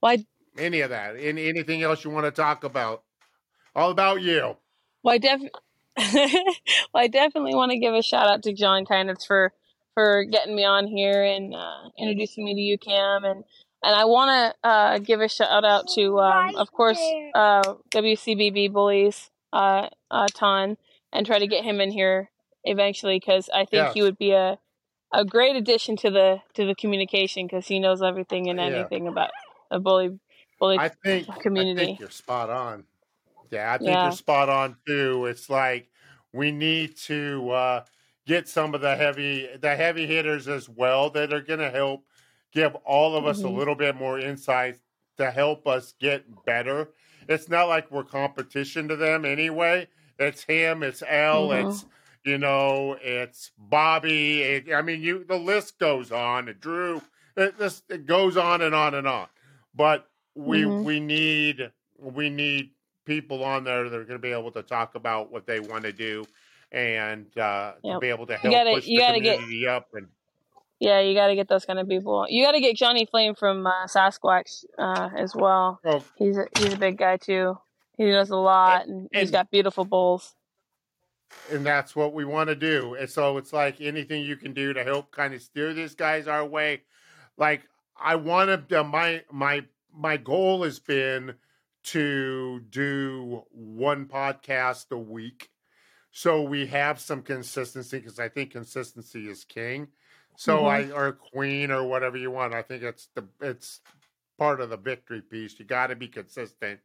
Well, 0.00 0.12
I 0.18 0.26
any 0.58 0.80
of 0.80 0.90
that? 0.90 1.16
Any 1.16 1.48
anything 1.48 1.82
else 1.82 2.02
you 2.04 2.10
want 2.10 2.24
to 2.26 2.30
talk 2.30 2.64
about? 2.64 3.02
All 3.76 3.90
about 3.90 4.22
you. 4.22 4.56
Well, 5.02 5.14
I 5.14 5.18
def- 5.18 5.42
well, 6.94 7.02
I 7.04 7.08
definitely 7.08 7.54
want 7.54 7.72
to 7.72 7.78
give 7.78 7.94
a 7.94 8.02
shout 8.02 8.26
out 8.28 8.42
to 8.44 8.52
John 8.52 8.84
Kindness 8.84 9.24
for 9.24 9.52
for 9.94 10.24
getting 10.24 10.54
me 10.54 10.64
on 10.64 10.86
here 10.86 11.24
and 11.24 11.54
uh, 11.54 11.88
introducing 11.98 12.44
me 12.44 12.54
to 12.54 12.60
you, 12.60 12.78
Cam, 12.78 13.24
and 13.24 13.44
and 13.82 13.94
I 13.94 14.04
want 14.06 14.54
to 14.62 14.68
uh, 14.68 14.98
give 14.98 15.20
a 15.20 15.28
shout 15.28 15.64
out 15.64 15.88
to, 15.94 16.18
um, 16.18 16.56
of 16.56 16.72
course, 16.72 17.00
uh, 17.34 17.74
WCBB 17.90 18.72
bullies, 18.72 19.30
uh, 19.52 19.88
uh, 20.10 20.26
Ton, 20.34 20.78
and 21.12 21.26
try 21.26 21.38
to 21.38 21.46
get 21.46 21.64
him 21.64 21.80
in 21.80 21.90
here 21.90 22.30
eventually 22.64 23.18
because 23.18 23.50
I 23.54 23.66
think 23.66 23.90
he 23.90 24.02
would 24.02 24.18
be 24.18 24.32
a 24.32 24.58
a 25.12 25.24
great 25.24 25.54
addition 25.54 25.96
to 25.98 26.10
the 26.10 26.40
to 26.54 26.66
the 26.66 26.74
communication 26.74 27.46
because 27.46 27.66
he 27.66 27.78
knows 27.78 28.02
everything 28.02 28.48
and 28.48 28.58
Yeah. 28.58 28.66
anything 28.66 29.06
about 29.06 29.30
a 29.70 29.78
bully 29.78 30.18
bully 30.58 30.78
I 30.78 30.88
think 30.88 31.28
I 31.28 31.34
think 31.42 32.00
you're 32.00 32.10
spot 32.10 32.50
on. 32.50 32.84
Yeah, 33.50 33.72
I 33.72 33.78
think 33.78 33.88
Yeah. 33.88 34.02
you're 34.04 34.12
spot 34.12 34.48
on 34.48 34.76
too. 34.86 35.26
It's 35.26 35.48
like 35.50 35.90
we 36.32 36.50
need 36.50 36.96
to 37.06 37.50
uh, 37.50 37.84
get 38.26 38.48
some 38.48 38.74
of 38.74 38.80
the 38.80 38.96
heavy 38.96 39.48
the 39.60 39.76
heavy 39.76 40.06
hitters 40.06 40.48
as 40.48 40.68
well 40.68 41.10
that 41.10 41.32
are 41.32 41.40
going 41.42 41.60
to 41.60 41.70
help 41.70 42.04
give 42.52 42.74
all 42.76 43.16
of 43.16 43.26
us 43.26 43.40
a 43.40 43.44
Mhm. 43.44 43.56
little 43.56 43.74
bit 43.74 43.96
more 43.96 44.18
insight 44.18 44.78
to 45.16 45.30
help 45.30 45.66
us 45.66 45.94
get 46.00 46.44
better. 46.44 46.88
It's 47.28 47.48
not 47.48 47.68
like 47.68 47.90
we're 47.90 48.04
competition 48.04 48.88
to 48.88 48.96
them 48.96 49.24
anyway. 49.24 49.88
It's 50.18 50.44
him, 50.44 50.82
it's 50.82 51.02
L, 51.06 51.48
Mhm. 51.48 51.68
it's 51.68 51.86
you 52.24 52.38
know, 52.38 52.96
it's 53.02 53.50
Bobby. 53.58 54.40
It, 54.40 54.72
I 54.72 54.80
mean, 54.80 55.02
you 55.02 55.24
the 55.24 55.36
list 55.36 55.78
goes 55.78 56.10
on. 56.10 56.54
Drew, 56.58 57.02
it, 57.36 57.58
this 57.58 57.82
it 57.90 58.06
goes 58.06 58.36
on 58.38 58.62
and 58.62 58.74
on 58.74 58.94
and 58.94 59.06
on. 59.06 59.28
But 59.74 60.08
we 60.34 60.62
mm-hmm. 60.62 60.84
we 60.84 61.00
need 61.00 61.70
we 61.98 62.30
need 62.30 62.70
people 63.04 63.44
on 63.44 63.64
there 63.64 63.88
that 63.88 63.94
are 63.94 64.04
going 64.04 64.18
to 64.18 64.22
be 64.22 64.32
able 64.32 64.50
to 64.52 64.62
talk 64.62 64.94
about 64.94 65.30
what 65.30 65.46
they 65.46 65.60
want 65.60 65.84
to 65.84 65.92
do 65.92 66.24
and 66.74 67.26
uh, 67.38 67.72
yep. 67.82 67.94
to 67.94 68.00
be 68.00 68.08
able 68.08 68.26
to 68.26 68.36
help 68.36 68.44
you 68.44 68.50
gotta, 68.50 68.74
push 68.74 68.86
you 68.86 68.98
the 68.98 69.06
community 69.06 69.60
get, 69.60 69.68
up 69.68 69.88
and 69.94 70.08
yeah, 70.80 71.00
you 71.00 71.14
got 71.14 71.28
to 71.28 71.34
get 71.34 71.48
those 71.48 71.64
kind 71.64 71.78
of 71.78 71.88
people. 71.88 72.26
You 72.28 72.44
got 72.44 72.52
to 72.52 72.60
get 72.60 72.76
Johnny 72.76 73.06
Flame 73.06 73.34
from 73.34 73.66
uh, 73.66 73.86
Sasquatch 73.86 74.64
uh, 74.76 75.08
as 75.16 75.34
well. 75.34 75.80
Oh. 75.84 76.04
He's 76.16 76.36
a, 76.36 76.46
he's 76.58 76.74
a 76.74 76.76
big 76.76 76.98
guy 76.98 77.16
too. 77.16 77.56
He 77.96 78.04
knows 78.04 78.30
a 78.30 78.36
lot, 78.36 78.86
and, 78.86 79.08
and 79.12 79.20
he's 79.20 79.30
got 79.30 79.50
beautiful 79.50 79.84
bulls. 79.84 80.34
And 81.50 81.64
that's 81.64 81.94
what 81.94 82.12
we 82.12 82.24
want 82.24 82.48
to 82.48 82.56
do. 82.56 82.94
And 82.94 83.08
so 83.08 83.38
it's 83.38 83.52
like 83.52 83.80
anything 83.80 84.24
you 84.24 84.36
can 84.36 84.52
do 84.52 84.72
to 84.72 84.84
help 84.84 85.10
kind 85.10 85.32
of 85.32 85.42
steer 85.42 85.72
these 85.72 85.94
guys 85.94 86.26
our 86.26 86.44
way. 86.44 86.82
Like 87.36 87.62
I 87.96 88.16
want 88.16 88.68
to. 88.68 88.80
Uh, 88.80 88.84
my 88.84 89.22
my 89.30 89.64
my 89.92 90.16
goal 90.16 90.64
has 90.64 90.80
been 90.80 91.34
to 91.84 92.60
do 92.70 93.44
one 93.52 94.06
podcast 94.06 94.90
a 94.90 94.98
week, 94.98 95.50
so 96.16 96.40
we 96.42 96.66
have 96.66 97.00
some 97.00 97.22
consistency 97.22 97.98
because 97.98 98.20
I 98.20 98.28
think 98.28 98.52
consistency 98.52 99.28
is 99.28 99.42
king. 99.42 99.88
So 100.36 100.58
mm-hmm. 100.58 100.92
I 100.92 100.96
or 100.96 101.10
queen 101.10 101.72
or 101.72 101.82
whatever 101.82 102.16
you 102.16 102.30
want. 102.30 102.54
I 102.54 102.62
think 102.62 102.84
it's 102.84 103.08
the 103.16 103.24
it's 103.40 103.80
part 104.38 104.60
of 104.60 104.70
the 104.70 104.76
victory 104.76 105.22
piece. 105.22 105.58
You 105.58 105.64
got 105.64 105.88
to 105.88 105.96
be 105.96 106.06
consistent 106.06 106.78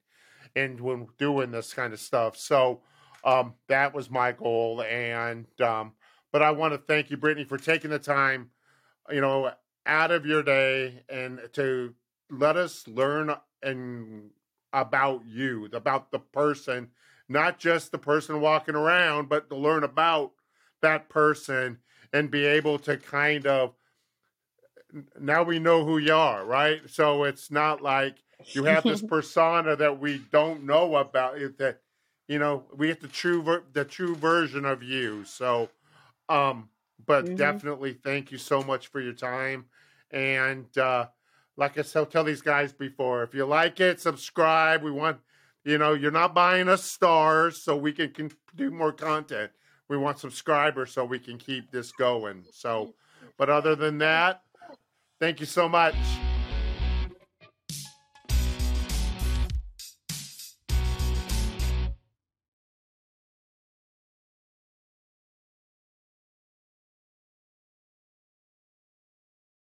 and 0.56 0.82
when 0.82 1.06
doing 1.20 1.52
this 1.52 1.76
kind 1.76 1.94
of 1.94 2.00
stuff. 2.00 2.38
So 2.38 2.82
um, 3.24 3.54
that 3.68 3.94
was 3.94 4.10
my 4.10 4.32
goal. 4.32 4.82
And 4.82 5.46
um, 5.62 5.92
but 6.32 6.42
I 6.42 6.50
want 6.50 6.74
to 6.74 6.80
thank 6.80 7.12
you, 7.12 7.18
Brittney, 7.18 7.48
for 7.48 7.60
taking 7.60 7.92
the 7.92 8.00
time, 8.00 8.50
you 9.12 9.22
know, 9.22 9.52
out 9.86 10.10
of 10.10 10.26
your 10.26 10.42
day 10.42 11.04
and 11.08 11.39
to 11.54 11.94
let 12.32 12.58
us 12.58 12.88
learn 12.88 13.36
and 13.62 14.32
about 14.74 15.22
you, 15.28 15.70
about 15.72 16.10
the 16.10 16.18
person, 16.18 16.89
not 17.30 17.60
just 17.60 17.92
the 17.92 17.98
person 17.98 18.42
walking 18.42 18.76
around, 18.76 19.30
but 19.30 19.50
to 19.50 19.56
learn 19.56 19.84
about 19.84 20.32
that 20.82 21.10
person 21.10 21.78
and 22.12 22.32
be 22.32 22.46
able 22.46 22.80
to 22.80 22.98
kind 22.98 23.46
of 23.46 23.74
now 25.20 25.44
we 25.44 25.60
know 25.60 25.86
who 25.86 26.00
you 26.00 26.13
are, 26.13 26.44
right? 26.44 26.82
So 26.88 27.24
it's 27.24 27.52
not 27.52 27.82
like 27.82 28.15
you 28.48 28.63
have 28.63 28.84
this 28.84 29.02
persona 29.08 29.76
that 29.76 30.00
we 30.00 30.22
don't 30.32 30.63
know 30.63 30.96
about 30.96 31.38
it 31.38 31.60
that 31.60 31.82
you 32.28 32.39
know 32.39 32.63
we 32.76 32.88
get 32.88 33.02
the 33.02 33.08
true 33.08 33.44
ver- 33.44 33.63
the 33.74 33.86
true 33.86 34.15
version 34.15 34.65
of 34.65 34.82
you. 34.82 35.24
So 35.26 35.70
um 36.28 36.70
but 37.06 37.26
mm-hmm. 37.26 37.36
definitely 37.36 37.94
thank 37.94 38.32
you 38.32 38.38
so 38.38 38.63
much 38.63 38.88
for 38.88 39.00
your 39.00 39.13
time 39.13 39.65
and 40.12 40.76
uh 40.78 41.06
like 41.60 41.78
I 41.78 41.82
said, 41.82 42.10
tell 42.10 42.24
these 42.24 42.42
guys 42.42 42.72
before, 42.72 43.22
if 43.22 43.34
you 43.36 43.46
like 43.46 43.82
it, 43.82 44.00
subscribe. 44.00 44.82
We 44.82 44.92
want, 44.92 45.18
you 45.69 45.77
know, 45.77 45.93
you're 45.93 46.12
not 46.12 46.34
buying 46.34 46.67
us 46.67 46.84
stars 46.84 47.62
so 47.62 47.75
we 47.75 47.93
can, 47.93 48.10
can 48.10 48.32
do 48.55 48.71
more 48.71 48.91
content 48.91 49.51
we 49.89 49.97
want 49.97 50.19
subscribers 50.19 50.93
so 50.93 51.03
we 51.03 51.19
can 51.19 51.38
keep 51.38 51.71
this 51.71 51.91
going. 51.91 52.45
So, 52.53 52.93
but 53.38 53.49
other 53.49 53.75
than 53.75 53.97
that, 53.97 54.43
thank 55.19 55.39
you 55.39 55.45
so 55.45 55.67
much. 55.67 55.95